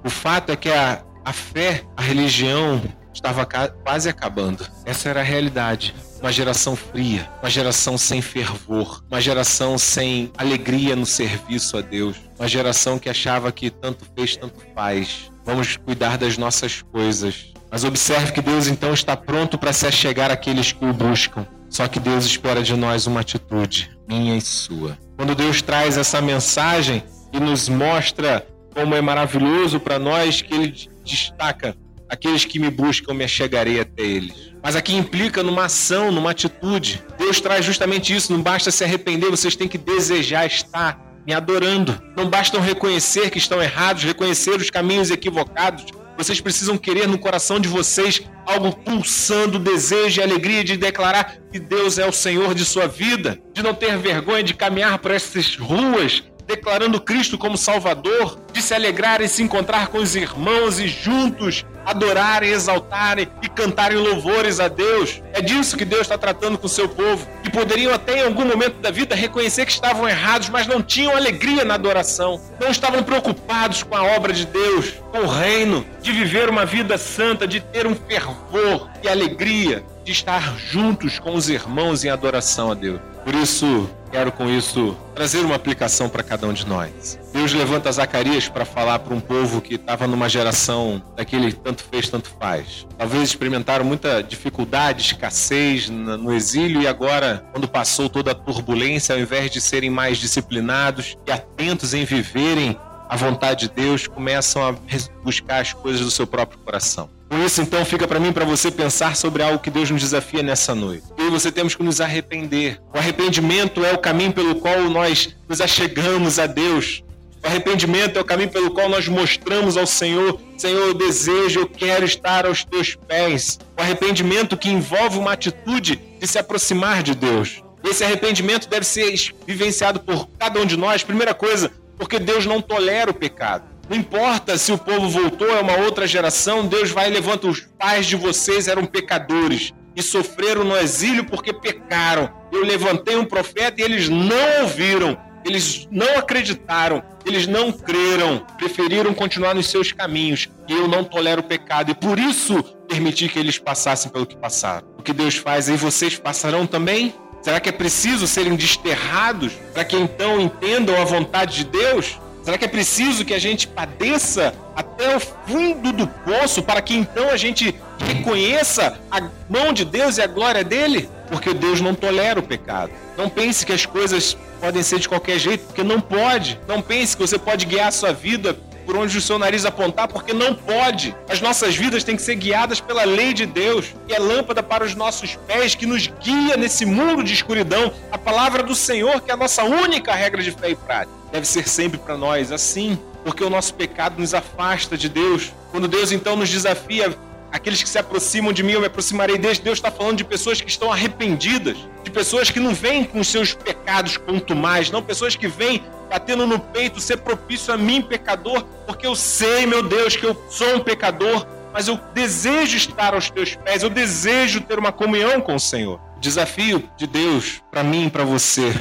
O 0.04 0.10
fato 0.10 0.52
é 0.52 0.56
que 0.56 0.70
a, 0.70 1.04
a 1.24 1.34
fé, 1.34 1.84
a 1.96 2.02
religião, 2.02 2.82
estava 3.14 3.46
quase 3.46 4.10
acabando. 4.10 4.66
Essa 4.86 5.10
era 5.10 5.20
a 5.20 5.24
realidade. 5.24 5.94
Uma 6.24 6.32
geração 6.32 6.74
fria, 6.74 7.30
uma 7.42 7.50
geração 7.50 7.98
sem 7.98 8.22
fervor, 8.22 9.04
uma 9.12 9.20
geração 9.20 9.78
sem 9.78 10.32
alegria 10.38 10.96
no 10.96 11.06
serviço 11.06 11.76
a 11.76 11.82
Deus, 11.82 12.16
uma 12.40 12.48
geração 12.48 12.98
que 12.98 13.10
achava 13.10 13.52
que 13.52 13.70
tanto 13.70 14.06
fez, 14.16 14.38
tanto 14.38 14.62
faz. 14.74 15.30
Vamos 15.44 15.76
cuidar 15.76 16.18
das 16.18 16.38
nossas 16.38 16.82
coisas, 16.82 17.52
Mas 17.70 17.84
observe 17.84 18.32
que 18.32 18.42
Deus 18.42 18.68
então 18.68 18.94
está 18.94 19.18
pronto 19.18 19.58
para 19.58 19.74
se 19.74 19.86
achegar 19.86 20.32
àqueles 20.32 20.72
que 20.72 20.86
o 20.86 20.94
buscam. 20.94 21.46
Só 21.70 21.90
que 21.90 22.00
Deus 22.00 22.24
espera 22.24 22.64
de 22.64 22.74
nós 22.74 23.06
uma 23.06 23.20
atitude, 23.20 23.92
minha 24.08 24.38
e 24.38 24.42
sua. 24.42 24.98
Quando 25.18 25.36
Deus 25.36 25.62
traz 25.62 25.98
essa 25.98 26.22
mensagem 26.22 27.04
e 27.34 27.40
nos 27.40 27.68
mostra 27.68 28.48
como 28.74 28.96
é 28.96 29.02
maravilhoso 29.02 29.78
para 29.78 30.00
nós, 30.00 30.42
que 30.42 30.54
Ele 30.54 30.90
destaca: 31.04 31.76
aqueles 32.08 32.46
que 32.46 32.60
me 32.60 32.70
buscam, 32.70 33.14
me 33.14 33.26
achegarei 33.26 33.82
até 33.82 34.04
eles. 34.04 34.53
Mas 34.64 34.76
aqui 34.76 34.96
implica 34.96 35.44
numa 35.44 35.66
ação, 35.66 36.12
numa 36.12 36.32
atitude. 36.32 37.04
Deus 37.18 37.42
traz 37.42 37.66
justamente 37.66 38.16
isso. 38.16 38.32
Não 38.32 38.42
basta 38.42 38.72
se 38.72 38.84
arrepender, 38.84 39.30
vocês 39.30 39.56
têm 39.56 39.68
que 39.68 39.78
desejar 39.78 40.46
estar 40.46 41.00
me 41.28 41.34
adorando. 41.34 42.02
Não 42.16 42.30
basta 42.30 42.60
reconhecer 42.60 43.30
que 43.30 43.38
estão 43.38 43.62
errados, 43.62 44.04
reconhecer 44.04 44.56
os 44.56 44.70
caminhos 44.70 45.12
equivocados, 45.12 45.86
vocês 46.18 46.40
precisam 46.40 46.78
querer 46.78 47.08
no 47.08 47.18
coração 47.18 47.60
de 47.60 47.68
vocês 47.68 48.22
algo 48.46 48.72
pulsando, 48.72 49.58
desejo 49.58 50.22
e 50.22 50.24
alegria 50.24 50.64
de 50.64 50.78
declarar 50.78 51.38
que 51.52 51.60
Deus 51.60 51.98
é 51.98 52.06
o 52.06 52.12
Senhor 52.12 52.54
de 52.54 52.64
sua 52.64 52.88
vida, 52.88 53.40
de 53.54 53.64
não 53.64 53.74
ter 53.74 53.98
vergonha 53.98 54.44
de 54.44 54.54
caminhar 54.54 55.00
por 55.00 55.12
essas 55.12 55.56
ruas 55.56 56.24
declarando 56.48 57.02
Cristo 57.02 57.38
como 57.38 57.58
Salvador, 57.58 58.40
de 58.52 58.62
se 58.62 58.74
alegrar 58.74 59.22
e 59.22 59.28
se 59.28 59.44
encontrar 59.44 59.88
com 59.88 59.98
os 59.98 60.16
irmãos 60.16 60.80
e 60.80 60.88
juntos 60.88 61.66
adorarem, 61.86 62.50
exaltarem 62.50 63.28
e 63.42 63.48
cantarem 63.48 63.98
louvores 63.98 64.60
a 64.60 64.68
Deus. 64.68 65.22
É 65.34 65.42
disso 65.42 65.78
que 65.78 65.86
Deus 65.86 66.04
está 66.04 66.18
tratando 66.18 66.58
com 66.58 66.66
o 66.66 66.70
seu 66.70 66.88
povo. 66.88 67.28
E 67.44 67.50
poderiam 67.50 67.94
até 67.94 68.20
em 68.20 68.24
algum 68.24 68.46
momento 68.46 68.76
da 68.80 68.92
vida 68.92 69.16
reconhecer 69.16 69.66
que 69.66 69.72
estavam 69.72 70.08
errados, 70.08 70.50
mas 70.50 70.68
não 70.68 70.82
tinham 70.82 71.16
alegria 71.16 71.66
na 71.66 71.74
adoração. 71.74 72.40
Não 72.60 72.70
estavam 72.70 73.04
preocupados 73.04 73.84
com 73.84 73.96
a 73.96 74.04
obra 74.04 74.34
de 74.34 74.46
Deus, 74.46 74.94
com 75.12 75.20
o 75.20 75.28
reino, 75.28 75.86
de 76.02 76.12
viver 76.12 76.50
uma 76.50 76.66
vida 76.66 76.98
santa, 76.98 77.48
de 77.48 77.60
ter 77.60 77.86
um 77.86 77.96
fervor 77.96 78.90
e 79.04 79.10
alegria 79.10 79.84
de 80.04 80.12
estar 80.12 80.58
juntos 80.58 81.18
com 81.18 81.34
os 81.34 81.50
irmãos 81.50 82.04
em 82.04 82.10
adoração 82.10 82.72
a 82.72 82.74
Deus. 82.74 83.00
Por 83.24 83.36
isso, 83.36 83.90
quero 84.12 84.32
com 84.34 84.50
isso 84.50 84.98
trazer 85.16 85.40
uma 85.40 85.56
aplicação 85.56 86.10
para 86.10 86.22
cada 86.22 86.46
um 86.46 86.54
de 86.54 86.68
nós. 86.68 87.18
Deus 87.32 87.54
levanta 87.54 87.92
Zacarias 87.92 88.50
para 88.50 88.66
falar 88.66 89.00
para 89.00 89.14
um 89.14 89.20
povo 89.20 89.62
que 89.62 89.76
estava 89.76 90.06
numa 90.06 90.28
geração 90.28 91.02
daquele 91.16 91.54
tanto 91.54 91.84
fez, 91.84 92.10
tanto 92.10 92.30
faz. 92.38 92.86
Talvez 92.98 93.24
experimentaram 93.24 93.86
muita 93.86 94.22
dificuldade, 94.22 95.02
escassez 95.02 95.90
no 95.90 96.34
exílio 96.34 96.82
e 96.82 96.88
agora, 96.88 97.46
quando 97.54 97.68
passou 97.68 98.10
toda 98.10 98.32
a 98.32 98.36
turbulência, 98.36 99.16
ao 99.16 99.22
invés 99.22 99.50
de 99.50 99.62
serem 99.62 99.90
mais 99.90 100.18
disciplinados 100.18 101.18
e 101.26 101.32
atentos 101.32 101.94
em 101.94 102.04
viverem 102.04 102.78
a 103.08 103.16
vontade 103.16 103.68
de 103.68 103.74
Deus, 103.74 104.06
começam 104.06 104.68
a 104.68 104.76
buscar 105.24 105.62
as 105.62 105.72
coisas 105.72 106.02
do 106.02 106.12
seu 106.12 106.28
próprio 106.28 106.60
coração. 106.60 107.10
Com 107.34 107.44
isso, 107.44 107.64
então, 107.64 107.84
fica 107.84 108.08
para 108.08 108.20
mim 108.20 108.32
para 108.32 108.46
você 108.46 108.70
pensar 108.70 109.16
sobre 109.16 109.42
algo 109.42 109.58
que 109.58 109.72
Deus 109.72 109.90
nos 109.90 110.04
desafia 110.04 110.44
nessa 110.44 110.76
noite. 110.76 111.04
Eu 111.18 111.30
e 111.30 111.32
você 111.32 111.52
temos 111.52 111.74
que 111.74 111.82
nos 111.82 112.00
arrepender. 112.00 112.80
O 112.94 112.98
arrependimento 113.00 113.84
é 113.84 113.92
o 113.92 113.98
caminho 113.98 114.32
pelo 114.32 114.54
qual 114.54 114.82
nós 114.82 115.36
nos 115.50 115.60
achegamos 115.60 116.38
a 116.38 116.46
Deus. 116.46 117.04
O 117.44 117.48
arrependimento 117.48 118.18
é 118.18 118.22
o 118.22 118.24
caminho 118.24 118.52
pelo 118.52 118.70
qual 118.70 118.88
nós 118.88 119.08
mostramos 119.08 119.78
ao 119.78 119.88
Senhor: 119.88 120.40
Senhor, 120.60 120.90
eu 120.90 120.94
desejo, 120.94 121.62
eu 121.62 121.68
quero 121.68 122.06
estar 122.06 122.46
aos 122.46 122.64
teus 122.64 122.94
pés. 122.94 123.58
O 123.76 123.82
arrependimento 123.82 124.56
que 124.56 124.70
envolve 124.70 125.18
uma 125.18 125.34
atitude 125.34 126.00
de 126.20 126.28
se 126.28 126.38
aproximar 126.38 127.02
de 127.02 127.16
Deus. 127.16 127.64
Esse 127.84 128.04
arrependimento 128.04 128.70
deve 128.70 128.86
ser 128.86 129.12
vivenciado 129.48 130.00
por 130.02 130.30
cada 130.38 130.62
um 130.62 130.68
de 130.68 130.78
nós. 130.78 131.02
Primeira 131.02 131.34
coisa, 131.34 131.72
porque 131.98 132.20
Deus 132.20 132.46
não 132.46 132.62
tolera 132.62 133.10
o 133.10 133.14
pecado. 133.16 133.73
Não 133.90 133.98
importa 133.98 134.58
se 134.58 134.72
o 134.72 134.78
povo 134.78 135.10
voltou, 135.10 135.50
é 135.50 135.60
uma 135.60 135.78
outra 135.78 136.08
geração, 136.08 136.66
Deus 136.66 136.90
vai 136.90 137.10
e 137.10 137.14
levanta 137.14 137.48
os 137.48 137.62
pais 137.78 138.06
de 138.06 138.16
vocês 138.16 138.68
eram 138.68 138.86
pecadores 138.86 139.74
e 139.96 140.02
sofreram 140.02 140.64
no 140.64 140.78
exílio 140.78 141.26
porque 141.26 141.52
pecaram. 141.52 142.32
Eu 142.52 142.64
levantei 142.64 143.16
um 143.16 143.26
profeta 143.26 143.82
e 143.82 143.84
eles 143.84 144.08
não 144.08 144.62
ouviram, 144.62 145.18
eles 145.46 145.88
não 145.92 146.18
acreditaram, 146.18 147.04
eles 147.26 147.46
não 147.46 147.72
creram, 147.74 148.46
preferiram 148.58 149.14
continuar 149.14 149.54
nos 149.54 149.68
seus 149.68 149.92
caminhos. 149.92 150.50
E 150.68 150.72
eu 150.72 150.88
não 150.88 151.04
tolero 151.04 151.42
o 151.42 151.46
pecado 151.46 151.92
e 151.92 151.96
por 151.96 152.18
isso 152.18 152.64
permiti 152.88 153.28
que 153.28 153.38
eles 153.38 153.60
passassem 153.60 154.10
pelo 154.10 154.26
que 154.26 154.38
passaram. 154.38 154.88
O 154.98 155.04
que 155.04 155.12
Deus 155.12 155.36
faz 155.36 155.70
aí 155.70 155.76
vocês 155.76 156.16
passarão 156.18 156.66
também? 156.66 157.14
Será 157.42 157.60
que 157.60 157.68
é 157.68 157.74
preciso 157.74 158.26
serem 158.26 158.56
desterrados 158.56 159.52
para 159.74 159.84
que 159.84 159.98
então 159.98 160.40
entendam 160.40 161.00
a 161.00 161.04
vontade 161.04 161.58
de 161.58 161.66
Deus? 161.66 162.18
Será 162.44 162.58
que 162.58 162.66
é 162.66 162.68
preciso 162.68 163.24
que 163.24 163.34
a 163.34 163.40
gente 163.40 163.68
padeça 163.68 164.54
até 164.76 165.16
o 165.16 165.20
fundo 165.20 165.94
do 165.94 166.06
poço 166.06 166.62
para 166.62 166.82
que 166.82 166.94
então 166.94 167.30
a 167.30 167.38
gente 167.38 167.74
reconheça 168.00 169.00
a 169.10 169.22
mão 169.50 169.72
de 169.72 169.86
Deus 169.86 170.18
e 170.18 170.22
a 170.22 170.28
glória 170.28 170.62
dele? 170.62 171.10
Porque 171.30 171.54
Deus 171.54 171.80
não 171.80 171.96
tolera 171.96 172.40
o 172.40 172.44
pecado. 172.44 172.92
Não 173.18 173.30
pense 173.30 173.66
que 173.66 173.72
as 173.72 173.86
coisas 173.86 174.38
podem 174.60 174.84
ser 174.84 175.00
de 175.00 175.08
qualquer 175.08 175.40
jeito, 175.40 175.66
porque 175.68 175.84
não 175.84 176.02
pode. 176.02 176.60
Não 176.68 176.82
pense 176.82 177.16
que 177.16 177.26
você 177.26 177.40
pode 177.40 177.66
guiar 177.66 177.88
a 177.88 177.92
sua 177.92 178.12
vida 178.12 178.58
por 178.86 178.96
onde 178.96 179.18
o 179.18 179.22
seu 179.22 179.40
nariz 179.40 179.66
apontar, 179.66 180.08
porque 180.08 180.34
não 180.34 180.54
pode. 180.54 181.16
As 181.30 181.42
nossas 181.42 181.76
vidas 181.76 182.04
têm 182.04 182.16
que 182.16 182.22
ser 182.22 182.36
guiadas 182.36 182.80
pela 182.80 183.04
lei 183.04 183.34
de 183.34 183.46
Deus, 183.46 183.94
que 184.08 184.14
é 184.14 184.20
lâmpada 184.20 184.62
para 184.62 184.84
os 184.84 184.96
nossos 184.96 185.36
pés, 185.48 185.76
que 185.76 185.86
nos 185.86 186.08
guia 186.08 186.58
nesse 186.58 186.86
mundo 186.86 187.24
de 187.24 187.34
escuridão. 187.34 187.94
A 188.12 188.18
palavra 188.18 188.64
do 188.64 188.76
Senhor, 188.76 189.22
que 189.22 189.32
é 189.32 189.34
a 189.34 189.38
nossa 189.38 189.64
única 189.64 190.14
regra 190.14 190.42
de 190.42 190.52
fé 190.52 190.72
e 190.72 190.76
prática, 190.76 191.14
deve 191.32 191.48
ser 191.48 191.68
sempre 191.68 191.98
para 191.98 192.18
nós 192.18 192.52
assim, 192.52 192.98
porque 193.24 193.44
o 193.44 193.50
nosso 193.50 193.74
pecado 193.74 194.20
nos 194.20 194.34
afasta 194.34 194.98
de 194.98 195.10
Deus. 195.10 195.52
Quando 195.72 195.88
Deus 195.88 196.12
então 196.12 196.36
nos 196.36 196.50
desafia 196.50 197.18
aqueles 197.54 197.84
que 197.84 197.88
se 197.88 198.00
aproximam 198.00 198.52
de 198.52 198.64
mim, 198.64 198.74
eu 198.74 198.82
me 198.82 198.88
aproximarei 198.88 199.38
deles. 199.38 199.60
Deus 199.60 199.78
está 199.78 199.92
falando 199.92 200.18
de 200.18 200.24
pessoas 200.24 200.60
que 200.60 200.68
estão 200.68 200.92
arrependidas, 200.92 201.78
de 202.04 202.10
pessoas 202.10 202.50
que 202.50 202.60
não 202.60 202.74
vêm 202.74 203.06
com 203.06 203.24
seus 203.24 203.54
pecados 203.54 204.20
mais, 204.56 204.90
não 204.90 205.04
pessoas 205.04 205.36
que 205.36 205.48
vêm 205.48 205.84
batendo 206.10 206.48
no 206.48 206.60
peito, 206.60 207.00
ser 207.00 207.18
propício 207.18 207.74
a 207.74 207.78
mim, 207.78 208.02
pecador, 208.02 208.64
porque 208.88 209.06
eu 209.06 209.16
sei, 209.16 209.68
meu 209.68 209.84
Deus, 209.84 210.16
que 210.16 210.26
eu 210.26 210.36
sou 210.50 210.76
um 210.76 210.80
pecador, 210.80 211.46
mas 211.72 211.88
eu 211.88 212.00
desejo 212.14 212.76
estar 212.76 213.14
aos 213.14 213.30
teus 213.30 213.56
pés, 213.56 213.84
eu 213.84 213.90
desejo 213.90 214.62
ter 214.62 214.80
uma 214.80 214.92
comunhão 214.92 215.40
com 215.40 215.56
o 215.56 215.60
Senhor. 215.60 216.00
O 216.18 216.20
desafio 216.20 216.90
de 216.98 217.06
Deus 217.06 217.62
para 217.70 217.84
mim 217.84 218.08
e 218.08 218.10
para 218.10 218.24
você 218.24 218.74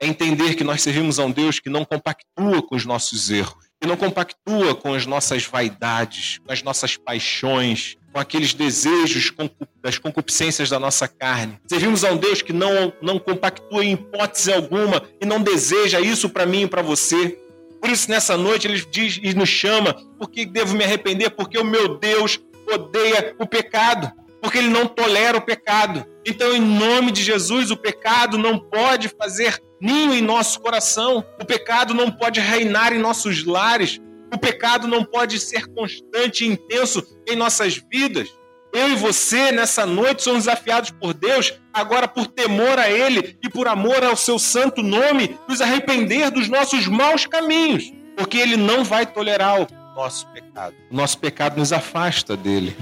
é 0.00 0.06
entender 0.06 0.54
que 0.54 0.64
nós 0.64 0.82
servimos 0.82 1.18
a 1.18 1.24
um 1.24 1.30
Deus 1.30 1.60
que 1.60 1.70
não 1.70 1.84
compactua 1.84 2.62
com 2.62 2.74
os 2.74 2.84
nossos 2.84 3.30
erros, 3.30 3.64
que 3.80 3.88
não 3.88 3.96
compactua 3.96 4.74
com 4.74 4.94
as 4.94 5.04
nossas 5.06 5.44
vaidades, 5.44 6.38
com 6.38 6.52
as 6.52 6.62
nossas 6.62 6.96
paixões, 6.96 7.96
com 8.14 8.20
aqueles 8.20 8.54
desejos 8.54 9.32
das 9.82 9.98
concupiscências 9.98 10.70
da 10.70 10.78
nossa 10.78 11.08
carne. 11.08 11.58
Servimos 11.66 12.04
a 12.04 12.12
um 12.12 12.16
Deus 12.16 12.40
que 12.40 12.52
não, 12.52 12.92
não 13.02 13.18
compactua 13.18 13.84
em 13.84 13.94
hipótese 13.94 14.52
alguma 14.52 15.02
e 15.20 15.26
não 15.26 15.42
deseja 15.42 16.00
isso 16.00 16.30
para 16.30 16.46
mim 16.46 16.62
e 16.62 16.68
para 16.68 16.80
você. 16.80 17.36
Por 17.80 17.90
isso, 17.90 18.08
nessa 18.08 18.36
noite, 18.36 18.68
ele 18.68 18.80
diz 18.88 19.18
e 19.20 19.34
nos 19.34 19.48
chama: 19.48 19.94
por 20.16 20.30
que 20.30 20.46
devo 20.46 20.76
me 20.76 20.84
arrepender? 20.84 21.30
Porque 21.30 21.58
o 21.58 21.64
meu 21.64 21.98
Deus 21.98 22.38
odeia 22.72 23.34
o 23.36 23.46
pecado, 23.48 24.12
porque 24.40 24.58
ele 24.58 24.68
não 24.68 24.86
tolera 24.86 25.36
o 25.36 25.42
pecado. 25.42 26.06
Então, 26.24 26.54
em 26.54 26.60
nome 26.60 27.10
de 27.10 27.20
Jesus, 27.20 27.72
o 27.72 27.76
pecado 27.76 28.38
não 28.38 28.60
pode 28.60 29.08
fazer 29.08 29.60
ninho 29.80 30.14
em 30.14 30.22
nosso 30.22 30.60
coração, 30.60 31.24
o 31.40 31.44
pecado 31.44 31.92
não 31.92 32.12
pode 32.12 32.38
reinar 32.38 32.92
em 32.92 32.98
nossos 32.98 33.44
lares, 33.44 34.00
o 34.34 34.38
pecado 34.38 34.88
não 34.88 35.04
pode 35.04 35.38
ser 35.38 35.66
constante 35.68 36.44
e 36.44 36.48
intenso 36.48 37.02
em 37.28 37.36
nossas 37.36 37.80
vidas. 37.90 38.28
Eu 38.72 38.90
e 38.90 38.96
você, 38.96 39.52
nessa 39.52 39.86
noite, 39.86 40.24
somos 40.24 40.46
desafiados 40.46 40.90
por 40.90 41.14
Deus, 41.14 41.54
agora 41.72 42.08
por 42.08 42.26
temor 42.26 42.76
a 42.76 42.90
Ele 42.90 43.38
e 43.40 43.48
por 43.48 43.68
amor 43.68 44.02
ao 44.02 44.16
seu 44.16 44.36
santo 44.36 44.82
nome, 44.82 45.38
nos 45.48 45.60
arrepender 45.60 46.32
dos 46.32 46.48
nossos 46.48 46.88
maus 46.88 47.24
caminhos, 47.24 47.92
porque 48.16 48.36
Ele 48.36 48.56
não 48.56 48.82
vai 48.82 49.06
tolerar 49.06 49.62
o 49.62 49.68
nosso 49.94 50.26
pecado. 50.32 50.74
O 50.90 50.96
nosso 50.96 51.16
pecado 51.18 51.56
nos 51.56 51.72
afasta 51.72 52.36
dele. 52.36 52.76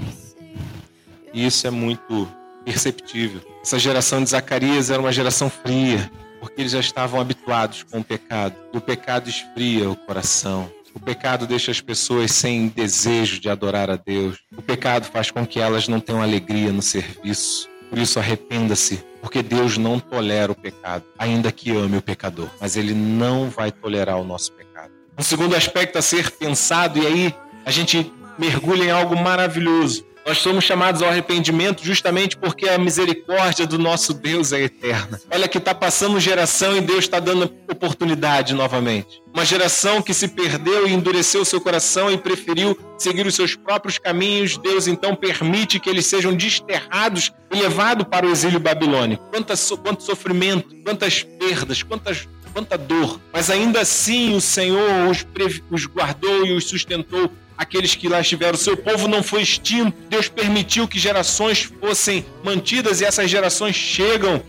E 1.31 1.45
isso 1.45 1.67
é 1.67 1.69
muito 1.69 2.27
perceptível. 2.65 3.41
Essa 3.61 3.77
geração 3.77 4.23
de 4.23 4.31
Zacarias 4.31 4.89
era 4.89 4.99
uma 4.99 5.11
geração 5.11 5.51
fria, 5.51 6.11
porque 6.39 6.61
eles 6.61 6.71
já 6.71 6.79
estavam 6.79 7.21
habituados 7.21 7.83
com 7.83 7.99
o 7.99 8.03
pecado. 8.03 8.55
O 8.73 8.81
pecado 8.81 9.29
esfria 9.29 9.87
o 9.87 9.95
coração. 9.95 10.71
O 10.95 10.99
pecado 10.99 11.47
deixa 11.47 11.71
as 11.71 11.81
pessoas 11.81 12.31
sem 12.31 12.67
desejo 12.67 13.39
de 13.39 13.49
adorar 13.49 13.89
a 13.89 13.95
Deus. 13.95 14.37
O 14.55 14.61
pecado 14.61 15.05
faz 15.05 15.31
com 15.31 15.45
que 15.45 15.59
elas 15.59 15.87
não 15.87 15.99
tenham 15.99 16.21
alegria 16.21 16.71
no 16.71 16.81
serviço. 16.81 17.67
Por 17.89 17.99
isso, 17.99 18.19
arrependa-se, 18.19 19.03
porque 19.21 19.43
Deus 19.43 19.77
não 19.77 19.99
tolera 19.99 20.51
o 20.51 20.55
pecado, 20.55 21.03
ainda 21.17 21.51
que 21.51 21.71
ame 21.71 21.97
o 21.97 22.01
pecador. 22.01 22.49
Mas 22.59 22.75
Ele 22.75 22.93
não 22.93 23.49
vai 23.49 23.71
tolerar 23.71 24.19
o 24.19 24.23
nosso 24.23 24.51
pecado. 24.53 24.91
Um 25.17 25.23
segundo 25.23 25.55
aspecto 25.55 25.97
a 25.97 26.01
ser 26.01 26.31
pensado, 26.31 26.97
e 26.97 27.05
aí 27.05 27.35
a 27.65 27.71
gente 27.71 28.11
mergulha 28.37 28.85
em 28.85 28.91
algo 28.91 29.15
maravilhoso. 29.15 30.05
Nós 30.25 30.37
somos 30.37 30.63
chamados 30.63 31.01
ao 31.01 31.09
arrependimento 31.09 31.83
justamente 31.83 32.37
porque 32.37 32.67
a 32.69 32.77
misericórdia 32.77 33.67
do 33.67 33.77
nosso 33.77 34.13
Deus 34.13 34.53
é 34.53 34.61
eterna. 34.61 35.19
Olha 35.29 35.47
que 35.47 35.57
está 35.57 35.75
passando 35.75 36.19
geração 36.19 36.77
e 36.77 36.81
Deus 36.81 36.99
está 36.99 37.19
dando 37.19 37.51
oportunidade 37.69 38.53
novamente. 38.53 39.21
Uma 39.33 39.43
geração 39.43 40.01
que 40.01 40.13
se 40.13 40.29
perdeu 40.29 40.87
e 40.87 40.93
endureceu 40.93 41.43
seu 41.43 41.59
coração 41.59 42.09
e 42.09 42.17
preferiu 42.17 42.77
seguir 42.97 43.25
os 43.25 43.35
seus 43.35 43.55
próprios 43.55 43.97
caminhos. 43.97 44.57
Deus 44.57 44.87
então 44.87 45.15
permite 45.15 45.79
que 45.79 45.89
eles 45.89 46.05
sejam 46.05 46.33
desterrados 46.33 47.33
e 47.51 47.57
levados 47.57 48.07
para 48.07 48.25
o 48.25 48.31
exílio 48.31 48.59
babilônico. 48.59 49.25
Quanta, 49.29 49.55
quanto 49.83 50.03
sofrimento, 50.03 50.73
quantas 50.83 51.23
perdas, 51.23 51.83
quantas 51.83 52.27
quanta 52.53 52.77
dor. 52.77 53.19
Mas 53.33 53.49
ainda 53.49 53.81
assim 53.81 54.35
o 54.35 54.39
Senhor 54.39 55.09
os, 55.09 55.25
os 55.71 55.85
guardou 55.87 56.45
e 56.45 56.53
os 56.53 56.65
sustentou 56.65 57.31
aqueles 57.57 57.95
que 57.95 58.07
lá 58.07 58.21
estiveram. 58.21 58.57
Seu 58.57 58.75
povo 58.75 59.07
não 59.07 59.23
foi 59.23 59.41
extinto. 59.41 59.95
Deus 60.09 60.27
permitiu 60.27 60.87
que 60.87 60.99
gerações 60.99 61.63
fossem 61.79 62.25
mantidas 62.43 63.01
e 63.01 63.05
essas 63.05 63.29
gerações 63.29 63.75
chegam 63.75 64.41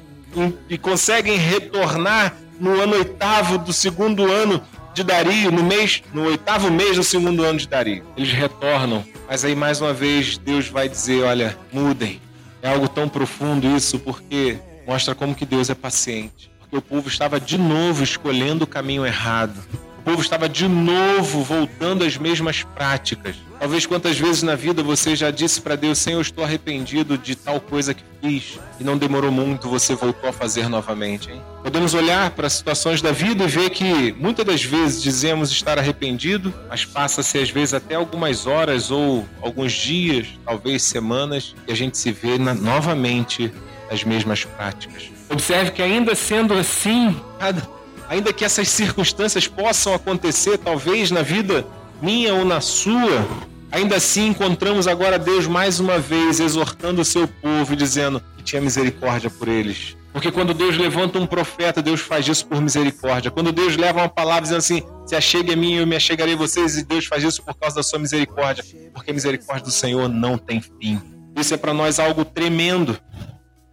e 0.68 0.76
conseguem 0.76 1.36
retornar 1.36 2.36
no 2.58 2.80
ano 2.80 2.94
oitavo 2.94 3.58
do 3.58 3.72
segundo 3.72 4.30
ano 4.30 4.62
de 4.92 5.02
Dario, 5.02 5.50
no 5.50 5.62
mês, 5.62 6.02
no 6.12 6.24
oitavo 6.24 6.70
mês 6.70 6.96
do 6.96 7.04
segundo 7.04 7.42
ano 7.42 7.58
de 7.58 7.68
Dario. 7.68 8.04
Eles 8.16 8.32
retornam, 8.32 9.04
mas 9.28 9.44
aí 9.44 9.54
mais 9.54 9.80
uma 9.80 9.92
vez 9.92 10.38
Deus 10.38 10.68
vai 10.68 10.88
dizer, 10.88 11.22
olha, 11.24 11.56
mudem. 11.72 12.20
É 12.62 12.68
algo 12.68 12.88
tão 12.88 13.08
profundo 13.08 13.76
isso 13.76 13.98
porque 13.98 14.56
mostra 14.86 15.14
como 15.14 15.34
que 15.34 15.44
Deus 15.44 15.68
é 15.68 15.74
paciente. 15.74 16.50
Porque 16.60 16.76
o 16.76 16.82
povo 16.82 17.08
estava 17.08 17.38
de 17.38 17.58
novo 17.58 18.02
escolhendo 18.02 18.64
o 18.64 18.66
caminho 18.66 19.04
errado 19.04 19.60
povo 20.04 20.20
estava 20.20 20.48
de 20.48 20.68
novo 20.68 21.42
voltando 21.42 22.04
às 22.04 22.16
mesmas 22.16 22.62
práticas. 22.62 23.36
Talvez 23.58 23.86
quantas 23.86 24.18
vezes 24.18 24.42
na 24.42 24.54
vida 24.54 24.82
você 24.82 25.16
já 25.16 25.30
disse 25.30 25.60
para 25.60 25.74
Deus: 25.74 25.98
Senhor, 25.98 26.18
eu 26.18 26.22
estou 26.22 26.44
arrependido 26.44 27.16
de 27.16 27.34
tal 27.34 27.60
coisa 27.60 27.94
que 27.94 28.02
fiz, 28.20 28.58
e 28.78 28.84
não 28.84 28.98
demorou 28.98 29.30
muito, 29.30 29.68
você 29.68 29.94
voltou 29.94 30.28
a 30.28 30.32
fazer 30.32 30.68
novamente. 30.68 31.30
Hein? 31.30 31.40
Podemos 31.62 31.94
olhar 31.94 32.30
para 32.30 32.48
situações 32.50 33.00
da 33.00 33.12
vida 33.12 33.44
e 33.44 33.46
ver 33.46 33.70
que 33.70 34.12
muitas 34.12 34.44
das 34.44 34.62
vezes 34.62 35.02
dizemos 35.02 35.50
estar 35.50 35.78
arrependido, 35.78 36.52
mas 36.68 36.84
passa-se 36.84 37.38
às 37.38 37.48
vezes 37.48 37.74
até 37.74 37.94
algumas 37.94 38.46
horas 38.46 38.90
ou 38.90 39.26
alguns 39.40 39.72
dias, 39.72 40.28
talvez 40.44 40.82
semanas, 40.82 41.54
e 41.66 41.72
a 41.72 41.74
gente 41.74 41.96
se 41.96 42.12
vê 42.12 42.36
na, 42.38 42.52
novamente 42.54 43.50
as 43.90 44.04
mesmas 44.04 44.44
práticas. 44.44 45.10
Observe 45.30 45.70
que 45.70 45.82
ainda 45.82 46.14
sendo 46.14 46.54
assim, 46.54 47.18
cada 47.38 47.62
ainda 48.08 48.32
que 48.32 48.44
essas 48.44 48.68
circunstâncias 48.68 49.46
possam 49.46 49.94
acontecer, 49.94 50.58
talvez 50.58 51.10
na 51.10 51.22
vida 51.22 51.66
minha 52.02 52.34
ou 52.34 52.44
na 52.44 52.60
sua, 52.60 53.26
ainda 53.70 53.96
assim 53.96 54.28
encontramos 54.28 54.86
agora 54.86 55.18
Deus 55.18 55.46
mais 55.46 55.80
uma 55.80 55.98
vez 55.98 56.40
exortando 56.40 57.00
o 57.00 57.04
seu 57.04 57.26
povo 57.26 57.74
dizendo 57.74 58.22
que 58.36 58.42
tinha 58.42 58.60
misericórdia 58.60 59.30
por 59.30 59.48
eles. 59.48 59.96
Porque 60.12 60.30
quando 60.30 60.54
Deus 60.54 60.76
levanta 60.76 61.18
um 61.18 61.26
profeta, 61.26 61.82
Deus 61.82 62.00
faz 62.00 62.28
isso 62.28 62.46
por 62.46 62.60
misericórdia. 62.60 63.32
Quando 63.32 63.50
Deus 63.50 63.76
leva 63.76 63.98
uma 63.98 64.08
palavra 64.08 64.42
dizendo 64.42 64.58
assim: 64.58 64.80
se 65.04 65.16
achegue 65.16 65.52
a 65.52 65.56
mim, 65.56 65.74
eu 65.74 65.86
me 65.86 65.96
achegarei 65.96 66.34
a 66.34 66.36
vocês, 66.36 66.76
e 66.76 66.84
Deus 66.84 67.06
faz 67.06 67.24
isso 67.24 67.42
por 67.42 67.52
causa 67.54 67.74
da 67.74 67.82
sua 67.82 67.98
misericórdia. 67.98 68.64
Porque 68.92 69.10
a 69.10 69.14
misericórdia 69.14 69.64
do 69.64 69.72
Senhor 69.72 70.08
não 70.08 70.38
tem 70.38 70.60
fim. 70.60 71.00
Isso 71.36 71.52
é 71.52 71.56
para 71.56 71.74
nós 71.74 71.98
algo 71.98 72.24
tremendo. 72.24 72.96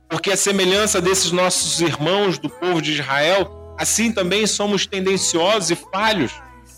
Porque 0.09 0.31
a 0.31 0.35
semelhança 0.35 1.00
desses 1.00 1.31
nossos 1.31 1.79
irmãos 1.79 2.39
do 2.39 2.50
povo 2.50 2.81
de 2.81 2.93
Israel, 2.93 3.61
Assim 3.78 4.12
também 4.12 4.46
somos 4.46 4.86
tendenciosos 4.86 5.72
e 5.72 5.75
falhos. 5.75 6.32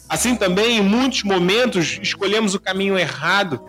Assim 0.07 0.35
também, 0.35 0.77
em 0.77 0.81
muitos 0.81 1.23
momentos, 1.23 1.99
escolhemos 2.01 2.53
o 2.53 2.59
caminho 2.59 2.97
errado. 2.97 3.61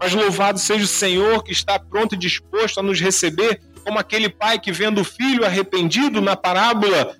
Mas 0.00 0.12
louvado 0.12 0.58
seja 0.58 0.84
o 0.84 0.88
Senhor 0.88 1.42
que 1.42 1.52
está 1.52 1.78
pronto 1.78 2.14
e 2.14 2.18
disposto 2.18 2.80
a 2.80 2.82
nos 2.82 3.00
receber, 3.00 3.60
como 3.84 3.98
aquele 3.98 4.28
pai 4.28 4.58
que, 4.58 4.72
vendo 4.72 5.00
o 5.00 5.04
filho 5.04 5.44
arrependido 5.44 6.20
na 6.20 6.36
parábola, 6.36 7.16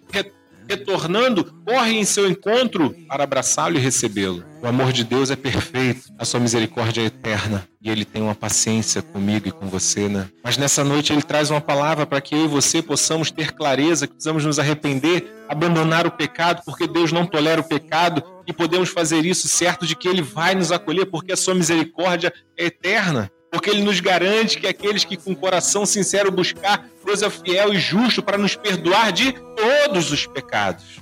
retornando, 0.68 1.44
corre 1.66 1.92
em 1.92 2.04
seu 2.04 2.28
encontro 2.28 2.94
para 3.08 3.24
abraçá-lo 3.24 3.76
e 3.76 3.80
recebê-lo. 3.80 4.44
O 4.62 4.66
amor 4.66 4.92
de 4.92 5.04
Deus 5.04 5.30
é 5.30 5.36
perfeito, 5.36 6.08
a 6.18 6.24
sua 6.24 6.40
misericórdia 6.40 7.02
é 7.02 7.06
eterna 7.06 7.68
e 7.82 7.90
ele 7.90 8.04
tem 8.04 8.22
uma 8.22 8.34
paciência 8.34 9.02
comigo 9.02 9.46
e 9.46 9.52
com 9.52 9.66
você, 9.66 10.08
né? 10.08 10.28
Mas 10.42 10.56
nessa 10.56 10.82
noite 10.82 11.12
ele 11.12 11.20
traz 11.22 11.50
uma 11.50 11.60
palavra 11.60 12.06
para 12.06 12.20
que 12.20 12.34
eu 12.34 12.44
e 12.46 12.48
você 12.48 12.80
possamos 12.80 13.30
ter 13.30 13.52
clareza, 13.52 14.06
que 14.06 14.14
precisamos 14.14 14.44
nos 14.44 14.58
arrepender, 14.58 15.30
abandonar 15.48 16.06
o 16.06 16.10
pecado, 16.10 16.62
porque 16.64 16.86
Deus 16.86 17.12
não 17.12 17.26
tolera 17.26 17.60
o 17.60 17.68
pecado 17.68 18.22
e 18.46 18.52
podemos 18.52 18.88
fazer 18.88 19.24
isso 19.26 19.48
certo 19.48 19.86
de 19.86 19.94
que 19.94 20.08
ele 20.08 20.22
vai 20.22 20.54
nos 20.54 20.72
acolher, 20.72 21.06
porque 21.06 21.32
a 21.32 21.36
sua 21.36 21.54
misericórdia 21.54 22.32
é 22.58 22.66
eterna 22.66 23.30
porque 23.54 23.70
ele 23.70 23.84
nos 23.84 24.00
garante 24.00 24.58
que 24.58 24.66
aqueles 24.66 25.04
que 25.04 25.16
com 25.16 25.32
coração 25.32 25.86
sincero 25.86 26.28
buscar, 26.32 26.88
Deus 27.06 27.22
é 27.22 27.30
fiel 27.30 27.72
e 27.72 27.78
justo 27.78 28.20
para 28.20 28.36
nos 28.36 28.56
perdoar 28.56 29.12
de 29.12 29.30
todos 29.30 30.10
os 30.10 30.26
pecados. 30.26 30.98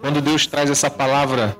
Quando 0.00 0.20
Deus 0.20 0.44
traz 0.44 0.68
essa 0.68 0.90
palavra, 0.90 1.56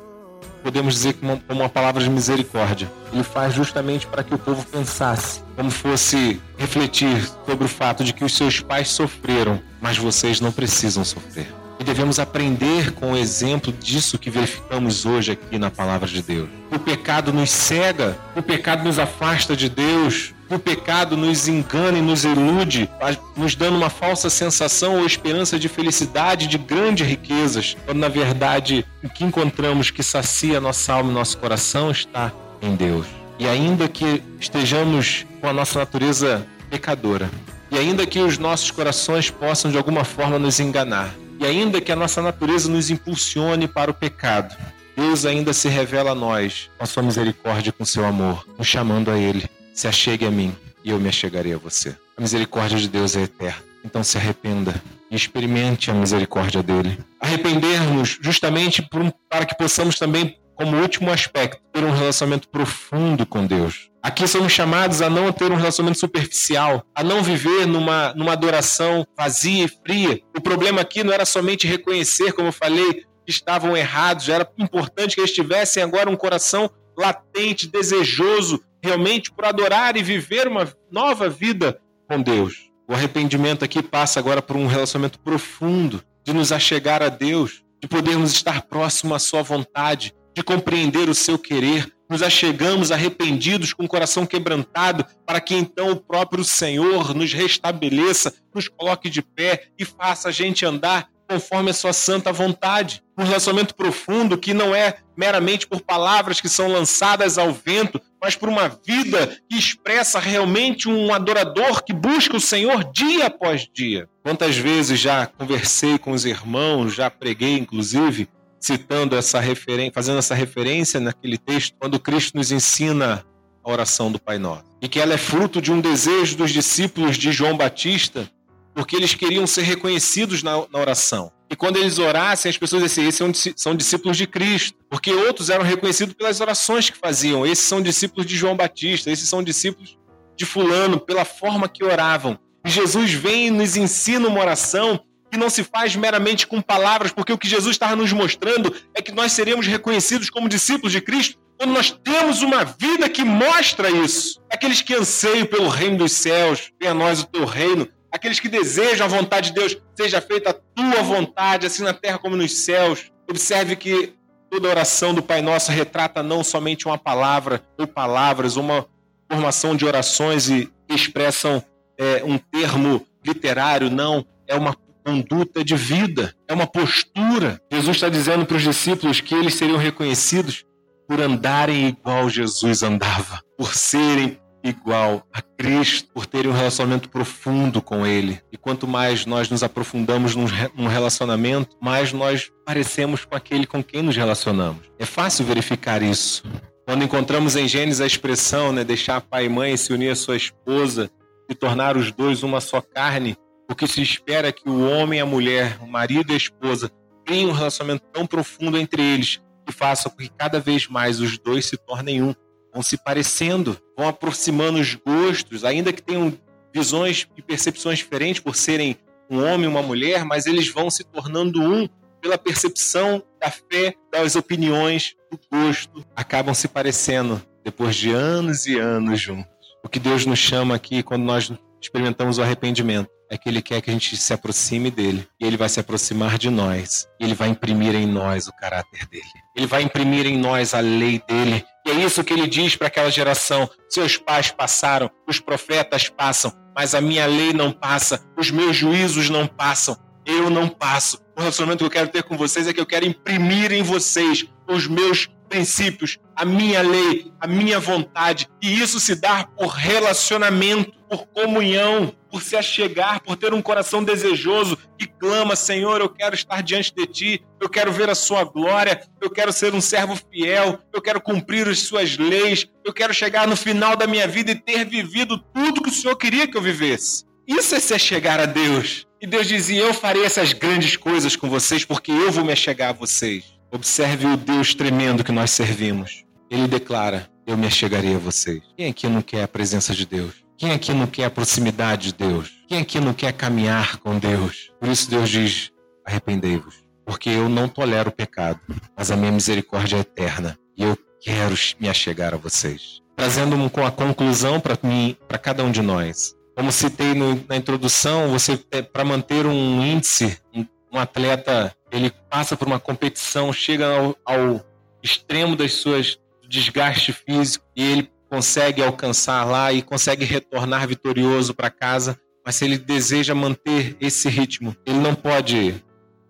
podemos 0.60 0.94
dizer 0.94 1.12
como 1.14 1.40
uma 1.48 1.68
palavra 1.68 2.02
de 2.02 2.10
misericórdia. 2.10 2.90
Ele 3.12 3.22
faz 3.22 3.54
justamente 3.54 4.08
para 4.08 4.24
que 4.24 4.34
o 4.34 4.38
povo 4.38 4.66
pensasse, 4.66 5.40
como 5.54 5.70
fosse 5.70 6.42
refletir 6.58 7.30
sobre 7.46 7.66
o 7.66 7.68
fato 7.68 8.02
de 8.02 8.12
que 8.12 8.24
os 8.24 8.36
seus 8.36 8.58
pais 8.58 8.88
sofreram, 8.88 9.62
mas 9.80 9.96
vocês 9.96 10.40
não 10.40 10.50
precisam 10.50 11.04
sofrer. 11.04 11.46
E 11.78 11.84
devemos 11.84 12.18
aprender 12.18 12.92
com 12.92 13.12
o 13.12 13.16
exemplo 13.16 13.72
disso 13.72 14.18
que 14.18 14.30
verificamos 14.30 15.04
hoje 15.04 15.32
aqui 15.32 15.58
na 15.58 15.70
palavra 15.70 16.08
de 16.08 16.22
Deus. 16.22 16.48
O 16.70 16.78
pecado 16.78 17.32
nos 17.32 17.50
cega, 17.50 18.16
o 18.36 18.42
pecado 18.42 18.84
nos 18.84 18.98
afasta 18.98 19.56
de 19.56 19.68
Deus, 19.68 20.32
o 20.48 20.58
pecado 20.58 21.16
nos 21.16 21.48
engana 21.48 21.98
e 21.98 22.02
nos 22.02 22.24
ilude, 22.24 22.88
nos 23.36 23.54
dando 23.54 23.76
uma 23.76 23.90
falsa 23.90 24.30
sensação 24.30 24.98
ou 24.98 25.06
esperança 25.06 25.58
de 25.58 25.68
felicidade, 25.68 26.46
de 26.46 26.58
grandes 26.58 27.06
riquezas, 27.06 27.76
quando 27.84 27.98
na 27.98 28.08
verdade 28.08 28.84
o 29.02 29.08
que 29.08 29.24
encontramos 29.24 29.90
que 29.90 30.02
sacia 30.02 30.60
nossa 30.60 30.92
alma 30.92 31.10
e 31.10 31.14
nosso 31.14 31.38
coração 31.38 31.90
está 31.90 32.32
em 32.62 32.76
Deus. 32.76 33.06
E 33.38 33.48
ainda 33.48 33.88
que 33.88 34.22
estejamos 34.38 35.26
com 35.40 35.48
a 35.48 35.52
nossa 35.52 35.78
natureza 35.78 36.46
pecadora, 36.70 37.28
e 37.70 37.78
ainda 37.78 38.06
que 38.06 38.20
os 38.20 38.38
nossos 38.38 38.70
corações 38.70 39.30
possam 39.30 39.70
de 39.70 39.76
alguma 39.76 40.04
forma 40.04 40.38
nos 40.38 40.60
enganar, 40.60 41.12
e 41.38 41.46
ainda 41.46 41.80
que 41.80 41.92
a 41.92 41.96
nossa 41.96 42.22
natureza 42.22 42.68
nos 42.68 42.90
impulsione 42.90 43.66
para 43.68 43.90
o 43.90 43.94
pecado, 43.94 44.56
Deus 44.96 45.26
ainda 45.26 45.52
se 45.52 45.68
revela 45.68 46.12
a 46.12 46.14
nós 46.14 46.70
com 46.78 46.84
a 46.84 46.86
sua 46.86 47.02
misericórdia 47.02 47.70
e 47.70 47.72
com 47.72 47.84
seu 47.84 48.04
amor, 48.04 48.46
nos 48.56 48.66
chamando 48.66 49.10
a 49.10 49.18
Ele. 49.18 49.48
Se 49.72 49.88
achegue 49.88 50.24
a 50.24 50.30
mim 50.30 50.54
e 50.84 50.90
eu 50.90 51.00
me 51.00 51.08
achegarei 51.08 51.54
a 51.54 51.58
você. 51.58 51.96
A 52.16 52.20
misericórdia 52.20 52.78
de 52.78 52.88
Deus 52.88 53.16
é 53.16 53.22
eterna. 53.22 53.62
Então 53.84 54.02
se 54.02 54.16
arrependa 54.16 54.80
e 55.10 55.16
experimente 55.16 55.90
a 55.90 55.94
misericórdia 55.94 56.62
dele. 56.62 56.98
Arrepender-nos 57.20 58.18
justamente 58.20 58.86
para 59.28 59.44
que 59.44 59.56
possamos 59.56 59.98
também, 59.98 60.38
como 60.54 60.76
último 60.76 61.10
aspecto, 61.10 61.60
ter 61.72 61.84
um 61.84 61.92
relacionamento 61.92 62.48
profundo 62.48 63.26
com 63.26 63.44
Deus. 63.46 63.90
Aqui 64.04 64.28
somos 64.28 64.52
chamados 64.52 65.00
a 65.00 65.08
não 65.08 65.32
ter 65.32 65.50
um 65.50 65.56
relacionamento 65.56 65.98
superficial, 65.98 66.84
a 66.94 67.02
não 67.02 67.22
viver 67.22 67.66
numa, 67.66 68.12
numa 68.12 68.32
adoração 68.32 69.06
vazia 69.16 69.64
e 69.64 69.68
fria. 69.68 70.20
O 70.36 70.42
problema 70.42 70.82
aqui 70.82 71.02
não 71.02 71.10
era 71.10 71.24
somente 71.24 71.66
reconhecer, 71.66 72.34
como 72.34 72.48
eu 72.48 72.52
falei, 72.52 72.92
que 73.24 73.30
estavam 73.32 73.74
errados, 73.74 74.28
era 74.28 74.46
importante 74.58 75.14
que 75.14 75.22
eles 75.22 75.32
tivessem 75.32 75.82
agora 75.82 76.10
um 76.10 76.16
coração 76.16 76.70
latente, 76.98 77.66
desejoso, 77.66 78.62
realmente 78.82 79.32
por 79.32 79.46
adorar 79.46 79.96
e 79.96 80.02
viver 80.02 80.48
uma 80.48 80.70
nova 80.92 81.30
vida 81.30 81.80
com 82.06 82.20
Deus. 82.20 82.70
O 82.86 82.92
arrependimento 82.92 83.64
aqui 83.64 83.82
passa 83.82 84.20
agora 84.20 84.42
por 84.42 84.54
um 84.54 84.66
relacionamento 84.66 85.18
profundo, 85.18 86.04
de 86.22 86.34
nos 86.34 86.52
achegar 86.52 87.02
a 87.02 87.08
Deus, 87.08 87.64
de 87.80 87.88
podermos 87.88 88.32
estar 88.32 88.60
próximo 88.60 89.14
à 89.14 89.18
Sua 89.18 89.42
vontade, 89.42 90.14
de 90.36 90.42
compreender 90.42 91.08
o 91.08 91.14
seu 91.14 91.38
querer, 91.38 91.90
nos 92.14 92.22
achegamos 92.22 92.92
arrependidos, 92.92 93.72
com 93.72 93.84
o 93.84 93.88
coração 93.88 94.24
quebrantado, 94.24 95.04
para 95.26 95.40
que 95.40 95.52
então 95.52 95.90
o 95.90 95.96
próprio 95.96 96.44
Senhor 96.44 97.12
nos 97.12 97.32
restabeleça, 97.32 98.32
nos 98.54 98.68
coloque 98.68 99.10
de 99.10 99.20
pé 99.20 99.64
e 99.76 99.84
faça 99.84 100.28
a 100.28 100.32
gente 100.32 100.64
andar 100.64 101.08
conforme 101.28 101.70
a 101.70 101.74
sua 101.74 101.92
santa 101.92 102.32
vontade. 102.32 103.02
Um 103.18 103.24
relacionamento 103.24 103.74
profundo 103.74 104.38
que 104.38 104.54
não 104.54 104.72
é 104.72 104.98
meramente 105.16 105.66
por 105.66 105.80
palavras 105.80 106.40
que 106.40 106.48
são 106.48 106.68
lançadas 106.68 107.36
ao 107.36 107.52
vento, 107.52 108.00
mas 108.22 108.36
por 108.36 108.48
uma 108.48 108.68
vida 108.68 109.36
que 109.50 109.58
expressa 109.58 110.20
realmente 110.20 110.88
um 110.88 111.12
adorador 111.12 111.82
que 111.82 111.92
busca 111.92 112.36
o 112.36 112.40
Senhor 112.40 112.92
dia 112.92 113.26
após 113.26 113.68
dia. 113.74 114.08
Quantas 114.22 114.56
vezes 114.56 115.00
já 115.00 115.26
conversei 115.26 115.98
com 115.98 116.12
os 116.12 116.24
irmãos, 116.24 116.94
já 116.94 117.10
preguei 117.10 117.58
inclusive, 117.58 118.28
citando 118.64 119.14
essa 119.14 119.38
referência, 119.40 119.92
fazendo 119.94 120.18
essa 120.18 120.34
referência 120.34 120.98
naquele 120.98 121.36
texto, 121.36 121.76
quando 121.78 122.00
Cristo 122.00 122.36
nos 122.36 122.50
ensina 122.50 123.24
a 123.62 123.70
oração 123.70 124.10
do 124.10 124.18
Pai 124.18 124.38
Nosso. 124.38 124.64
E 124.80 124.88
que 124.88 124.98
ela 124.98 125.14
é 125.14 125.18
fruto 125.18 125.60
de 125.60 125.70
um 125.70 125.80
desejo 125.80 126.36
dos 126.36 126.50
discípulos 126.50 127.16
de 127.16 127.30
João 127.30 127.56
Batista, 127.56 128.28
porque 128.74 128.96
eles 128.96 129.14
queriam 129.14 129.46
ser 129.46 129.62
reconhecidos 129.62 130.42
na, 130.42 130.52
na 130.72 130.78
oração. 130.78 131.30
E 131.50 131.54
quando 131.54 131.76
eles 131.76 131.98
orassem, 131.98 132.48
as 132.48 132.56
pessoas 132.56 132.82
diziam, 132.82 133.06
esses 133.06 133.18
são, 133.18 133.32
são 133.54 133.76
discípulos 133.76 134.16
de 134.16 134.26
Cristo. 134.26 134.78
Porque 134.88 135.12
outros 135.12 135.50
eram 135.50 135.64
reconhecidos 135.64 136.14
pelas 136.14 136.40
orações 136.40 136.88
que 136.88 136.96
faziam. 136.96 137.46
Esses 137.46 137.66
são 137.66 137.82
discípulos 137.82 138.26
de 138.26 138.34
João 138.34 138.56
Batista, 138.56 139.10
esses 139.10 139.28
são 139.28 139.42
discípulos 139.42 139.98
de 140.36 140.46
Fulano, 140.46 140.98
pela 140.98 141.24
forma 141.24 141.68
que 141.68 141.84
oravam. 141.84 142.38
E 142.64 142.70
Jesus 142.70 143.12
vem 143.12 143.48
e 143.48 143.50
nos 143.50 143.76
ensina 143.76 144.26
uma 144.26 144.40
oração 144.40 145.00
que 145.34 145.40
não 145.40 145.50
se 145.50 145.64
faz 145.64 145.96
meramente 145.96 146.46
com 146.46 146.62
palavras, 146.62 147.10
porque 147.10 147.32
o 147.32 147.38
que 147.38 147.48
Jesus 147.48 147.74
estava 147.74 147.96
nos 147.96 148.12
mostrando 148.12 148.72
é 148.94 149.02
que 149.02 149.10
nós 149.10 149.32
seremos 149.32 149.66
reconhecidos 149.66 150.30
como 150.30 150.48
discípulos 150.48 150.92
de 150.92 151.00
Cristo 151.00 151.36
quando 151.58 151.72
nós 151.72 151.90
temos 151.90 152.40
uma 152.40 152.64
vida 152.64 153.08
que 153.08 153.24
mostra 153.24 153.90
isso. 153.90 154.40
Aqueles 154.48 154.80
que 154.80 154.94
anseiam 154.94 155.44
pelo 155.44 155.68
reino 155.68 155.98
dos 155.98 156.12
céus, 156.12 156.70
venha 156.80 156.92
a 156.92 156.94
nós 156.94 157.22
o 157.22 157.26
teu 157.26 157.44
reino. 157.44 157.88
Aqueles 158.12 158.38
que 158.38 158.48
desejam 158.48 159.06
a 159.06 159.08
vontade 159.08 159.48
de 159.48 159.54
Deus, 159.54 159.76
seja 159.96 160.20
feita 160.20 160.50
a 160.50 160.52
tua 160.54 161.02
vontade, 161.02 161.66
assim 161.66 161.82
na 161.82 161.92
terra 161.92 162.18
como 162.18 162.36
nos 162.36 162.56
céus. 162.58 163.10
Observe 163.28 163.74
que 163.74 164.14
toda 164.48 164.68
oração 164.68 165.12
do 165.12 165.22
Pai 165.22 165.42
Nosso 165.42 165.72
retrata 165.72 166.22
não 166.22 166.44
somente 166.44 166.86
uma 166.86 166.96
palavra 166.96 167.60
ou 167.76 167.88
palavras, 167.88 168.54
uma 168.56 168.86
formação 169.28 169.74
de 169.74 169.84
orações 169.84 170.48
e 170.48 170.70
expressam 170.88 171.60
é, 171.98 172.22
um 172.24 172.38
termo 172.38 173.04
literário, 173.24 173.90
não. 173.90 174.24
É 174.46 174.54
uma 174.54 174.74
conduta 175.04 175.62
de 175.62 175.76
vida, 175.76 176.34
é 176.48 176.54
uma 176.54 176.66
postura. 176.66 177.60
Jesus 177.70 177.96
está 177.96 178.08
dizendo 178.08 178.46
para 178.46 178.56
os 178.56 178.62
discípulos 178.62 179.20
que 179.20 179.34
eles 179.34 179.54
seriam 179.54 179.76
reconhecidos 179.76 180.64
por 181.06 181.20
andarem 181.20 181.88
igual 181.88 182.30
Jesus 182.30 182.82
andava, 182.82 183.42
por 183.58 183.74
serem 183.74 184.38
igual 184.64 185.26
a 185.30 185.42
Cristo, 185.42 186.08
por 186.14 186.24
terem 186.24 186.50
um 186.50 186.54
relacionamento 186.54 187.10
profundo 187.10 187.82
com 187.82 188.06
Ele. 188.06 188.40
E 188.50 188.56
quanto 188.56 188.88
mais 188.88 189.26
nós 189.26 189.50
nos 189.50 189.62
aprofundamos 189.62 190.34
num 190.34 190.86
relacionamento, 190.86 191.76
mais 191.80 192.12
nós 192.12 192.50
parecemos 192.64 193.26
com 193.26 193.36
aquele 193.36 193.66
com 193.66 193.84
quem 193.84 194.02
nos 194.02 194.16
relacionamos. 194.16 194.80
É 194.98 195.04
fácil 195.04 195.44
verificar 195.44 196.02
isso. 196.02 196.42
Quando 196.86 197.04
encontramos 197.04 197.56
em 197.56 197.68
Gênesis 197.68 198.00
a 198.00 198.06
expressão, 198.06 198.72
né, 198.72 198.84
deixar 198.84 199.20
pai 199.20 199.46
e 199.46 199.48
mãe 199.48 199.76
se 199.76 199.92
unir 199.92 200.10
à 200.10 200.16
sua 200.16 200.36
esposa 200.36 201.10
e 201.48 201.54
tornar 201.54 201.96
os 201.96 202.10
dois 202.10 202.42
uma 202.42 202.60
só 202.60 202.80
carne, 202.80 203.36
o 203.70 203.74
que 203.74 203.86
se 203.86 204.02
espera 204.02 204.48
é 204.48 204.52
que 204.52 204.68
o 204.68 204.88
homem 204.88 205.18
e 205.18 205.22
a 205.22 205.26
mulher, 205.26 205.78
o 205.80 205.86
marido 205.86 206.30
e 206.30 206.34
a 206.34 206.36
esposa, 206.36 206.90
tenham 207.24 207.50
um 207.50 207.54
relacionamento 207.54 208.04
tão 208.12 208.26
profundo 208.26 208.76
entre 208.76 209.02
eles 209.02 209.40
que 209.66 209.72
faça 209.72 210.10
com 210.10 210.16
que 210.16 210.28
cada 210.28 210.60
vez 210.60 210.86
mais 210.86 211.20
os 211.20 211.38
dois 211.38 211.66
se 211.66 211.76
tornem 211.76 212.22
um, 212.22 212.34
vão 212.72 212.82
se 212.82 212.98
parecendo, 212.98 213.78
vão 213.96 214.08
aproximando 214.08 214.78
os 214.78 214.94
gostos, 214.94 215.64
ainda 215.64 215.92
que 215.92 216.02
tenham 216.02 216.36
visões 216.74 217.26
e 217.36 217.40
percepções 217.40 217.98
diferentes 217.98 218.40
por 218.40 218.54
serem 218.54 218.98
um 219.30 219.42
homem 219.42 219.64
e 219.64 219.68
uma 219.68 219.82
mulher, 219.82 220.24
mas 220.24 220.44
eles 220.46 220.68
vão 220.68 220.90
se 220.90 221.02
tornando 221.04 221.62
um 221.62 221.88
pela 222.20 222.36
percepção 222.36 223.22
da 223.40 223.50
fé, 223.50 223.94
das 224.12 224.36
opiniões, 224.36 225.14
do 225.30 225.38
gosto, 225.50 226.04
acabam 226.14 226.54
se 226.54 226.68
parecendo 226.68 227.40
depois 227.62 227.96
de 227.96 228.10
anos 228.10 228.66
e 228.66 228.78
anos 228.78 229.20
juntos. 229.20 229.48
O 229.82 229.88
que 229.88 229.98
Deus 229.98 230.26
nos 230.26 230.38
chama 230.38 230.74
aqui 230.74 231.02
quando 231.02 231.22
nós 231.22 231.50
experimentamos 231.80 232.38
o 232.38 232.42
arrependimento 232.42 233.13
é 233.30 233.36
que 233.36 233.48
Ele 233.48 233.62
quer 233.62 233.80
que 233.80 233.90
a 233.90 233.92
gente 233.92 234.16
se 234.16 234.32
aproxime 234.32 234.90
dele. 234.90 235.26
E 235.40 235.46
Ele 235.46 235.56
vai 235.56 235.68
se 235.68 235.80
aproximar 235.80 236.38
de 236.38 236.50
nós. 236.50 237.08
E 237.20 237.24
Ele 237.24 237.34
vai 237.34 237.48
imprimir 237.48 237.94
em 237.94 238.06
nós 238.06 238.46
o 238.46 238.52
caráter 238.52 239.06
dele. 239.06 239.24
Ele 239.56 239.66
vai 239.66 239.82
imprimir 239.82 240.26
em 240.26 240.36
nós 240.36 240.74
a 240.74 240.80
lei 240.80 241.22
dele. 241.26 241.64
E 241.86 241.90
é 241.90 241.94
isso 241.94 242.24
que 242.24 242.32
Ele 242.32 242.46
diz 242.46 242.76
para 242.76 242.88
aquela 242.88 243.10
geração: 243.10 243.68
seus 243.88 244.16
pais 244.16 244.50
passaram, 244.50 245.10
os 245.28 245.40
profetas 245.40 246.08
passam, 246.08 246.52
mas 246.74 246.94
a 246.94 247.00
minha 247.00 247.26
lei 247.26 247.52
não 247.52 247.72
passa, 247.72 248.24
os 248.36 248.50
meus 248.50 248.76
juízos 248.76 249.30
não 249.30 249.46
passam. 249.46 249.96
Eu 250.26 250.48
não 250.48 250.68
passo. 250.68 251.18
O 251.36 251.40
relacionamento 251.40 251.78
que 251.78 251.84
eu 251.84 251.90
quero 251.90 252.08
ter 252.08 252.22
com 252.22 252.36
vocês 252.36 252.66
é 252.66 252.72
que 252.72 252.80
eu 252.80 252.86
quero 252.86 253.04
imprimir 253.04 253.72
em 253.72 253.82
vocês 253.82 254.46
os 254.66 254.86
meus 254.86 255.28
princípios, 255.54 256.18
a 256.34 256.44
minha 256.44 256.82
lei, 256.82 257.32
a 257.40 257.46
minha 257.46 257.78
vontade. 257.78 258.48
E 258.60 258.80
isso 258.80 258.98
se 258.98 259.14
dá 259.14 259.44
por 259.44 259.68
relacionamento, 259.68 260.92
por 261.08 261.26
comunhão, 261.28 262.12
por 262.28 262.42
se 262.42 262.56
achegar, 262.56 263.22
por 263.22 263.36
ter 263.36 263.54
um 263.54 263.62
coração 263.62 264.02
desejoso 264.02 264.76
que 264.98 265.06
clama: 265.06 265.54
Senhor, 265.54 266.00
eu 266.00 266.08
quero 266.08 266.34
estar 266.34 266.60
diante 266.60 266.92
de 266.92 267.06
ti, 267.06 267.44
eu 267.60 267.68
quero 267.68 267.92
ver 267.92 268.10
a 268.10 268.16
sua 268.16 268.42
glória, 268.42 269.00
eu 269.22 269.30
quero 269.30 269.52
ser 269.52 269.72
um 269.74 269.80
servo 269.80 270.16
fiel, 270.16 270.80
eu 270.92 271.00
quero 271.00 271.20
cumprir 271.20 271.68
as 271.68 271.78
suas 271.78 272.18
leis, 272.18 272.66
eu 272.84 272.92
quero 272.92 273.14
chegar 273.14 273.46
no 273.46 273.56
final 273.56 273.96
da 273.96 274.08
minha 274.08 274.26
vida 274.26 274.50
e 274.50 274.56
ter 274.56 274.84
vivido 274.84 275.38
tudo 275.38 275.82
que 275.82 275.88
o 275.88 275.92
Senhor 275.92 276.16
queria 276.16 276.48
que 276.48 276.56
eu 276.56 276.62
vivesse. 276.62 277.24
Isso 277.46 277.76
é 277.76 277.78
se 277.78 277.94
achegar 277.94 278.40
a 278.40 278.46
Deus. 278.46 279.06
E 279.22 279.26
Deus 279.26 279.46
dizia: 279.46 279.82
Eu 279.82 279.94
farei 279.94 280.24
essas 280.24 280.52
grandes 280.52 280.96
coisas 280.96 281.36
com 281.36 281.48
vocês 281.48 281.84
porque 281.84 282.10
eu 282.10 282.32
vou 282.32 282.44
me 282.44 282.52
achegar 282.52 282.90
a 282.90 282.92
vocês. 282.92 283.53
Observe 283.74 284.26
o 284.26 284.36
Deus 284.36 284.72
tremendo 284.72 285.24
que 285.24 285.32
nós 285.32 285.50
servimos. 285.50 286.24
Ele 286.48 286.68
declara: 286.68 287.28
Eu 287.44 287.56
me 287.56 287.66
achegarei 287.66 288.14
a 288.14 288.18
vocês. 288.18 288.62
Quem 288.76 288.88
aqui 288.88 289.08
não 289.08 289.20
quer 289.20 289.42
a 289.42 289.48
presença 289.48 289.92
de 289.92 290.06
Deus? 290.06 290.44
Quem 290.56 290.70
aqui 290.70 290.94
não 290.94 291.08
quer 291.08 291.24
a 291.24 291.30
proximidade 291.30 292.12
de 292.12 292.14
Deus? 292.14 292.52
Quem 292.68 292.78
aqui 292.78 293.00
não 293.00 293.12
quer 293.12 293.32
caminhar 293.32 293.96
com 293.96 294.16
Deus? 294.16 294.70
Por 294.78 294.88
isso 294.88 295.10
Deus 295.10 295.28
diz: 295.28 295.72
Arrependei-vos, 296.06 296.84
porque 297.04 297.28
eu 297.28 297.48
não 297.48 297.66
tolero 297.66 298.10
o 298.10 298.12
pecado, 298.12 298.60
mas 298.96 299.10
a 299.10 299.16
minha 299.16 299.32
misericórdia 299.32 299.96
é 299.96 300.00
eterna 300.00 300.56
e 300.78 300.84
eu 300.84 300.96
quero 301.20 301.56
me 301.80 301.88
achegar 301.88 302.32
a 302.32 302.36
vocês. 302.36 303.02
Trazendo 303.16 303.68
com 303.70 303.84
a 303.84 303.90
conclusão 303.90 304.60
para 304.60 304.78
mim, 304.84 305.16
para 305.26 305.36
cada 305.36 305.64
um 305.64 305.72
de 305.72 305.82
nós. 305.82 306.36
Como 306.56 306.70
citei 306.70 307.12
no, 307.12 307.44
na 307.48 307.56
introdução, 307.56 308.28
você 308.28 308.56
para 308.92 309.04
manter 309.04 309.46
um 309.46 309.84
índice, 309.84 310.38
um, 310.54 310.64
um 310.92 310.98
atleta 311.00 311.74
ele 311.94 312.10
passa 312.28 312.56
por 312.56 312.66
uma 312.66 312.80
competição, 312.80 313.52
chega 313.52 313.86
ao, 313.86 314.16
ao 314.24 314.66
extremo 315.02 315.54
das 315.54 315.74
suas 315.74 316.18
desgaste 316.48 317.12
físico 317.12 317.64
e 317.74 317.82
ele 317.82 318.10
consegue 318.28 318.82
alcançar 318.82 319.44
lá 319.44 319.72
e 319.72 319.80
consegue 319.80 320.24
retornar 320.24 320.86
vitorioso 320.88 321.54
para 321.54 321.70
casa. 321.70 322.18
Mas 322.44 322.56
se 322.56 322.64
ele 322.64 322.76
deseja 322.76 323.34
manter 323.34 323.96
esse 324.00 324.28
ritmo, 324.28 324.76
ele 324.84 324.98
não 324.98 325.14
pode 325.14 325.82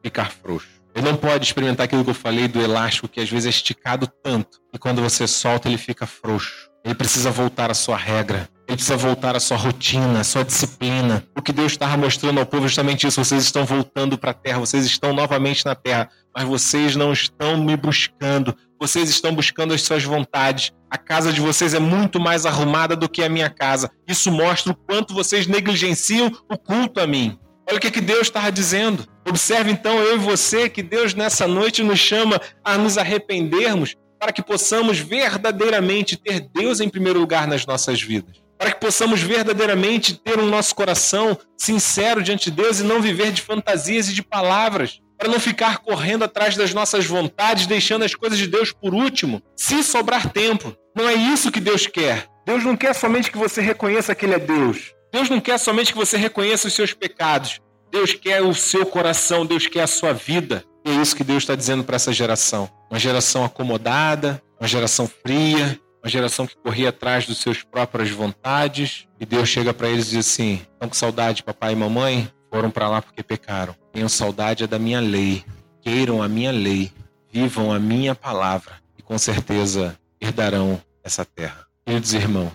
ficar 0.03 0.31
frouxo. 0.31 0.69
Ele 0.95 1.05
não 1.05 1.17
pode 1.17 1.45
experimentar 1.45 1.85
aquilo 1.85 2.05
que 2.05 2.11
eu 2.11 2.15
falei 2.15 2.47
do 2.47 2.61
elástico, 2.61 3.09
que 3.09 3.21
às 3.21 3.29
vezes 3.29 3.47
é 3.47 3.51
esticado 3.51 4.07
tanto, 4.23 4.61
e 4.73 4.79
quando 4.79 5.03
você 5.03 5.27
solta, 5.27 5.69
ele 5.69 5.77
fica 5.77 6.07
frouxo. 6.07 6.71
Ele 6.85 6.95
precisa 6.95 7.33
voltar 7.33 7.71
à 7.71 7.75
sua 7.75 7.97
regra. 7.97 8.49
Ele 8.67 8.77
precisa 8.77 8.97
voltar 8.97 9.37
à 9.37 9.41
sua 9.41 9.57
rotina, 9.57 10.21
à 10.21 10.25
sua 10.25 10.43
disciplina. 10.43 11.23
O 11.37 11.43
que 11.43 11.53
Deus 11.53 11.73
estava 11.73 11.97
mostrando 11.97 12.41
ao 12.41 12.47
povo 12.47 12.65
é 12.65 12.69
justamente 12.69 13.07
isso. 13.07 13.23
Vocês 13.23 13.43
estão 13.43 13.65
voltando 13.65 14.17
para 14.17 14.31
a 14.31 14.35
terra, 14.35 14.59
vocês 14.59 14.87
estão 14.87 15.13
novamente 15.13 15.65
na 15.67 15.75
terra, 15.75 16.09
mas 16.35 16.45
vocês 16.45 16.97
não 16.97 17.13
estão 17.13 17.63
me 17.63 17.77
buscando. 17.77 18.57
Vocês 18.81 19.11
estão 19.11 19.35
buscando 19.35 19.75
as 19.75 19.83
suas 19.83 20.03
vontades. 20.03 20.73
A 20.91 20.97
casa 20.97 21.33
de 21.33 21.41
vocês 21.41 21.75
é 21.75 21.79
muito 21.79 22.19
mais 22.19 22.47
arrumada 22.47 22.97
do 22.97 23.09
que 23.09 23.23
a 23.23 23.29
minha 23.29 23.51
casa. 23.51 23.91
Isso 24.09 24.31
mostra 24.33 24.73
o 24.73 24.77
quanto 24.77 25.15
vocês 25.15 25.47
negligenciam 25.47 26.33
o 26.51 26.57
culto 26.57 27.01
a 27.01 27.07
mim. 27.07 27.39
Olha 27.69 27.79
o 27.79 27.81
que, 27.81 27.91
que 27.91 28.01
Deus 28.01 28.23
estava 28.23 28.51
dizendo. 28.51 29.07
Observe 29.27 29.71
então 29.71 29.99
eu 30.01 30.17
e 30.17 30.19
você 30.19 30.69
que 30.69 30.83
Deus 30.83 31.15
nessa 31.15 31.47
noite 31.47 31.83
nos 31.83 31.99
chama 31.99 32.41
a 32.63 32.77
nos 32.77 32.99
arrependermos 32.99 33.95
para 34.19 34.33
que 34.33 34.43
possamos 34.43 34.99
verdadeiramente 34.99 36.17
ter 36.17 36.49
Deus 36.55 36.81
em 36.81 36.89
primeiro 36.89 37.21
lugar 37.21 37.47
nas 37.47 37.67
nossas 37.67 38.01
vidas. 38.01 38.44
Para 38.59 38.73
que 38.73 38.81
possamos 38.81 39.21
verdadeiramente 39.21 40.15
ter 40.15 40.39
um 40.39 40.47
nosso 40.47 40.75
coração 40.75 41.37
sincero 41.59 42.23
diante 42.23 42.51
de 42.51 42.57
Deus 42.63 42.81
e 42.81 42.85
não 42.85 43.01
viver 43.01 43.33
de 43.33 43.43
fantasias 43.43 44.09
e 44.09 44.13
de 44.13 44.23
palavras. 44.23 45.01
Para 45.19 45.29
não 45.29 45.41
ficar 45.41 45.79
correndo 45.79 46.25
atrás 46.25 46.57
das 46.57 46.75
nossas 46.75 47.07
vontades, 47.07 47.67
deixando 47.67 48.05
as 48.05 48.15
coisas 48.15 48.39
de 48.39 48.47
Deus 48.47 48.73
por 48.73 48.95
último, 48.95 49.43
se 49.57 49.83
sobrar 49.83 50.31
tempo. 50.31 50.77
Não 50.95 51.09
é 51.09 51.15
isso 51.15 51.51
que 51.51 51.61
Deus 51.61 51.87
quer. 51.87 52.27
Deus 52.47 52.63
não 52.65 52.77
quer 52.77 52.95
somente 52.95 53.31
que 53.31 53.39
você 53.39 53.61
reconheça 53.61 54.15
que 54.15 54.27
Ele 54.27 54.35
é 54.35 54.39
Deus. 54.39 54.93
Deus 55.13 55.31
não 55.31 55.41
quer 55.41 55.59
somente 55.59 55.93
que 55.93 55.99
você 55.99 56.17
reconheça 56.17 56.69
os 56.69 56.75
seus 56.75 56.93
pecados. 56.93 57.61
Deus 57.91 58.13
quer 58.13 58.43
o 58.43 58.53
seu 58.53 58.85
coração, 58.85 59.47
Deus 59.47 59.67
quer 59.67 59.83
a 59.83 59.87
sua 59.87 60.13
vida. 60.13 60.65
E 60.85 60.91
é 60.91 60.95
isso 60.95 61.15
que 61.17 61.25
Deus 61.25 61.45
está 61.45 61.55
dizendo 61.55 61.85
para 61.85 61.97
essa 61.97 62.13
geração. 62.13 62.69
Uma 62.91 62.99
geração 62.99 63.45
acomodada, 63.45 64.43
uma 64.61 64.69
geração 64.69 65.07
fria, 65.07 65.79
uma 66.05 66.11
geração 66.11 66.47
que 66.47 66.55
corria 66.55 66.91
atrás 66.91 67.27
dos 67.27 67.39
seus 67.39 67.63
próprias 67.63 68.11
vontades. 68.11 69.09
E 69.19 69.25
Deus 69.25 69.49
chega 69.49 69.73
para 69.73 69.89
eles 69.89 70.09
e 70.09 70.17
diz 70.17 70.27
assim: 70.27 70.61
estão 70.75 70.89
com 70.89 70.95
saudade, 70.95 71.43
papai 71.43 71.73
e 71.73 71.77
mamãe? 71.77 72.31
Foram 72.51 72.71
para 72.71 72.89
lá 72.89 73.01
porque 73.01 73.23
pecaram. 73.23 73.75
Tenham 73.91 74.09
saudade 74.09 74.63
é 74.63 74.67
da 74.67 74.79
minha 74.79 75.01
lei. 75.01 75.43
Queiram 75.81 76.23
a 76.23 76.29
minha 76.29 76.53
lei. 76.53 76.93
Vivam 77.33 77.73
a 77.73 77.81
minha 77.81 78.15
palavra. 78.15 78.75
E 78.99 79.03
com 79.03 79.17
certeza 79.17 79.99
herdarão 80.21 80.81
essa 81.03 81.25
terra. 81.25 81.67
Queridos 81.87 82.13
irmãos, 82.13 82.53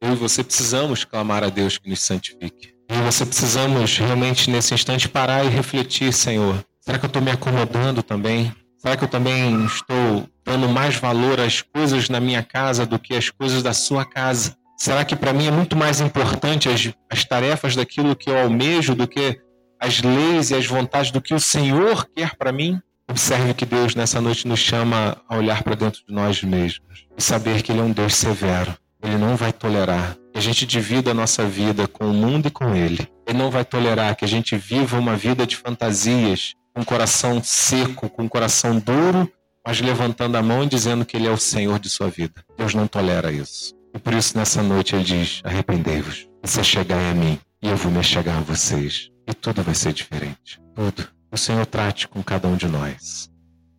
eu 0.00 0.12
e 0.12 0.16
você 0.16 0.42
precisamos 0.42 1.04
clamar 1.04 1.42
a 1.42 1.48
Deus 1.48 1.78
que 1.78 1.90
nos 1.90 2.00
santifique. 2.00 2.72
Eu 2.88 2.98
e 2.98 3.02
você 3.02 3.26
precisamos 3.26 3.98
realmente 3.98 4.48
nesse 4.48 4.72
instante 4.72 5.08
parar 5.08 5.44
e 5.44 5.48
refletir, 5.48 6.12
Senhor. 6.12 6.64
Será 6.80 6.98
que 6.98 7.04
eu 7.04 7.08
estou 7.08 7.20
me 7.20 7.32
acomodando 7.32 8.02
também? 8.02 8.54
Será 8.78 8.96
que 8.96 9.04
eu 9.04 9.08
também 9.08 9.64
estou 9.66 10.26
dando 10.46 10.68
mais 10.68 10.94
valor 10.94 11.40
às 11.40 11.60
coisas 11.60 12.08
na 12.08 12.20
minha 12.20 12.42
casa 12.42 12.86
do 12.86 12.98
que 12.98 13.14
às 13.14 13.28
coisas 13.28 13.62
da 13.62 13.74
sua 13.74 14.04
casa? 14.04 14.56
Será 14.78 15.04
que 15.04 15.16
para 15.16 15.32
mim 15.32 15.48
é 15.48 15.50
muito 15.50 15.74
mais 15.74 16.00
importante 16.00 16.68
as, 16.68 16.92
as 17.10 17.24
tarefas 17.24 17.74
daquilo 17.74 18.14
que 18.14 18.30
eu 18.30 18.38
almejo 18.38 18.94
do 18.94 19.08
que 19.08 19.40
as 19.80 20.00
leis 20.00 20.50
e 20.50 20.54
as 20.54 20.66
vontades 20.66 21.10
do 21.10 21.20
que 21.20 21.34
o 21.34 21.40
Senhor 21.40 22.06
quer 22.14 22.36
para 22.36 22.52
mim? 22.52 22.80
Observe 23.08 23.54
que 23.54 23.66
Deus 23.66 23.94
nessa 23.94 24.20
noite 24.20 24.46
nos 24.46 24.60
chama 24.60 25.16
a 25.28 25.36
olhar 25.36 25.62
para 25.62 25.74
dentro 25.74 26.00
de 26.06 26.14
nós 26.14 26.42
mesmos 26.42 27.06
e 27.16 27.22
saber 27.22 27.62
que 27.62 27.72
Ele 27.72 27.80
é 27.80 27.84
um 27.84 27.92
Deus 27.92 28.14
severo. 28.14 28.76
Ele 29.02 29.16
não 29.16 29.36
vai 29.36 29.52
tolerar 29.52 30.16
que 30.32 30.38
a 30.38 30.42
gente 30.42 30.66
divida 30.66 31.10
a 31.10 31.14
nossa 31.14 31.44
vida 31.44 31.86
com 31.86 32.06
o 32.06 32.14
mundo 32.14 32.48
e 32.48 32.50
com 32.50 32.74
Ele. 32.74 33.08
Ele 33.26 33.38
não 33.38 33.50
vai 33.50 33.64
tolerar 33.64 34.14
que 34.16 34.24
a 34.24 34.28
gente 34.28 34.56
viva 34.56 34.98
uma 34.98 35.16
vida 35.16 35.46
de 35.46 35.56
fantasias, 35.56 36.54
com 36.74 36.82
o 36.82 36.84
coração 36.84 37.42
seco, 37.42 38.10
com 38.10 38.24
o 38.24 38.28
coração 38.28 38.78
duro, 38.78 39.30
mas 39.66 39.80
levantando 39.80 40.36
a 40.36 40.42
mão 40.42 40.62
e 40.62 40.68
dizendo 40.68 41.04
que 41.04 41.16
Ele 41.16 41.26
é 41.26 41.30
o 41.30 41.36
Senhor 41.36 41.80
de 41.80 41.90
sua 41.90 42.08
vida. 42.08 42.44
Deus 42.56 42.72
não 42.72 42.86
tolera 42.86 43.32
isso. 43.32 43.74
E 43.92 43.98
por 43.98 44.14
isso, 44.14 44.38
nessa 44.38 44.62
noite, 44.62 44.94
Ele 44.94 45.04
diz: 45.04 45.40
arrependei-vos 45.44 46.28
se 46.46 46.62
chegai 46.62 47.10
a 47.10 47.14
mim, 47.14 47.38
e 47.60 47.68
eu 47.68 47.76
vou 47.76 47.90
me 47.90 48.02
chegar 48.02 48.38
a 48.38 48.40
vocês. 48.40 49.10
E 49.26 49.34
tudo 49.34 49.62
vai 49.62 49.74
ser 49.74 49.92
diferente. 49.92 50.60
Tudo. 50.74 51.08
O 51.30 51.36
Senhor 51.36 51.66
trate 51.66 52.06
com 52.06 52.22
cada 52.22 52.46
um 52.46 52.56
de 52.56 52.68
nós. 52.68 53.28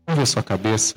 Ver 0.07 0.27
sua 0.27 0.43
cabeça. 0.43 0.95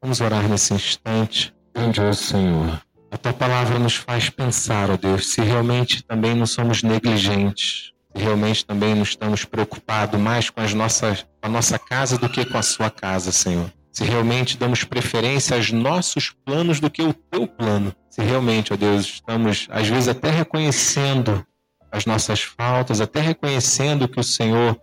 Vamos 0.00 0.20
orar 0.20 0.48
nesse 0.48 0.72
instante. 0.72 1.52
Grandioso 1.74 2.22
Senhor. 2.22 2.80
A 3.10 3.16
tua 3.16 3.32
palavra 3.32 3.78
nos 3.78 3.96
faz 3.96 4.30
pensar, 4.30 4.90
ó 4.90 4.96
Deus, 4.96 5.32
se 5.32 5.40
realmente 5.40 6.02
também 6.02 6.34
não 6.34 6.46
somos 6.46 6.82
negligentes, 6.82 7.92
se 8.14 8.22
realmente 8.22 8.64
também 8.64 8.94
não 8.94 9.02
estamos 9.02 9.44
preocupados 9.44 10.18
mais 10.18 10.50
com 10.50 10.60
as 10.60 10.74
nossas, 10.74 11.22
com 11.22 11.46
a 11.46 11.48
nossa 11.48 11.78
casa 11.78 12.18
do 12.18 12.28
que 12.28 12.44
com 12.44 12.58
a 12.58 12.62
sua 12.62 12.90
casa, 12.90 13.30
Senhor 13.30 13.70
se 13.94 14.02
realmente 14.02 14.58
damos 14.58 14.82
preferência 14.82 15.56
aos 15.56 15.70
nossos 15.70 16.30
planos 16.44 16.80
do 16.80 16.90
que 16.90 17.02
o 17.02 17.14
teu 17.14 17.46
plano. 17.46 17.94
Se 18.10 18.20
realmente, 18.22 18.72
ó 18.72 18.76
Deus, 18.76 19.04
estamos 19.04 19.68
às 19.70 19.86
vezes 19.86 20.08
até 20.08 20.30
reconhecendo 20.30 21.46
as 21.92 22.04
nossas 22.04 22.42
faltas, 22.42 23.00
até 23.00 23.20
reconhecendo 23.20 24.08
que 24.08 24.18
o 24.18 24.24
Senhor, 24.24 24.76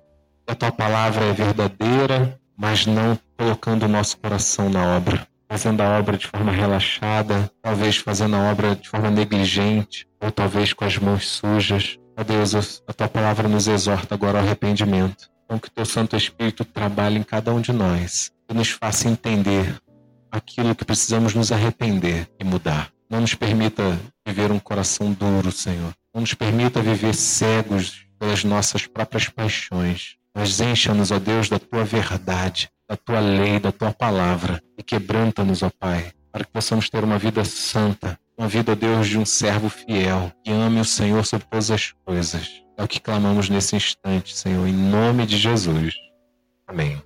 a 0.48 0.56
tua 0.56 0.72
palavra 0.72 1.26
é 1.26 1.34
verdadeira, 1.34 2.40
mas 2.58 2.86
não 2.86 3.20
colocando 3.38 3.84
o 3.84 3.90
nosso 3.90 4.18
coração 4.18 4.70
na 4.70 4.96
obra, 4.96 5.28
fazendo 5.50 5.82
a 5.82 6.00
obra 6.00 6.18
de 6.18 6.28
forma 6.28 6.52
relaxada, 6.54 7.52
talvez 7.62 7.98
fazendo 7.98 8.38
a 8.38 8.50
obra 8.50 8.78
de 8.78 8.88
forma 8.88 9.12
negligente, 9.12 10.08
ou 10.22 10.32
talvez 10.32 10.72
com 10.72 10.86
as 10.86 10.98
mãos 10.98 11.28
sujas. 11.28 11.98
Ó 12.18 12.24
Deus, 12.24 12.82
a 12.88 12.94
tua 12.94 13.10
palavra 13.10 13.50
nos 13.50 13.68
exorta 13.68 14.16
agora 14.16 14.40
ao 14.40 14.46
arrependimento. 14.46 15.31
Então 15.52 15.60
que 15.60 15.70
teu 15.70 15.86
Santo 15.86 16.16
Espírito 16.16 16.64
trabalhe 16.64 17.20
em 17.20 17.24
cada 17.24 17.54
um 17.54 17.60
de 17.60 17.74
nós 17.74 18.32
e 18.50 18.54
nos 18.54 18.70
faça 18.70 19.10
entender 19.10 19.76
aquilo 20.32 20.74
que 20.74 20.86
precisamos 20.86 21.34
nos 21.34 21.52
arrepender 21.52 22.30
e 22.40 22.44
mudar. 22.46 22.90
Não 23.10 23.20
nos 23.20 23.36
permita 23.36 24.00
viver 24.26 24.50
um 24.50 24.60
coração 24.60 25.12
duro, 25.12 25.52
Senhor. 25.52 25.94
Não 26.14 26.22
nos 26.22 26.34
permita 26.34 26.82
viver 26.82 27.14
cegos 27.14 28.06
pelas 28.18 28.46
nossas 28.46 28.88
próprias 28.88 29.28
paixões. 29.28 30.16
Mas 30.34 30.62
encha-nos, 30.62 31.12
ó 31.12 31.20
Deus, 31.20 31.50
da 31.50 31.60
tua 31.60 31.84
verdade, 31.84 32.70
da 32.88 32.96
tua 32.96 33.20
lei, 33.20 33.60
da 33.60 33.74
tua 33.74 33.92
palavra 33.92 34.64
e 34.78 34.82
quebranta-nos, 34.82 35.64
ó 35.64 35.70
Pai, 35.70 36.14
para 36.32 36.46
que 36.46 36.52
possamos 36.54 36.90
ter 36.90 37.04
uma 37.04 37.20
vida 37.20 37.44
santa, 37.44 38.18
ó 38.44 38.76
Deus, 38.76 39.08
de 39.08 39.20
um 39.20 39.26
servo 39.26 39.70
fiel, 39.70 40.32
que 40.44 40.52
ame 40.52 40.80
o 40.80 40.86
Senhor 40.86 41.26
sobre 41.26 41.46
todas 41.48 41.70
as 41.70 41.92
coisas. 42.06 42.64
É 42.78 42.84
o 42.84 42.88
que 42.88 43.00
clamamos 43.00 43.50
nesse 43.50 43.76
instante, 43.76 44.36
Senhor, 44.36 44.68
em 44.68 44.74
nome 44.74 45.26
de 45.26 45.38
Jesus. 45.38 45.94
Amém. 46.68 47.02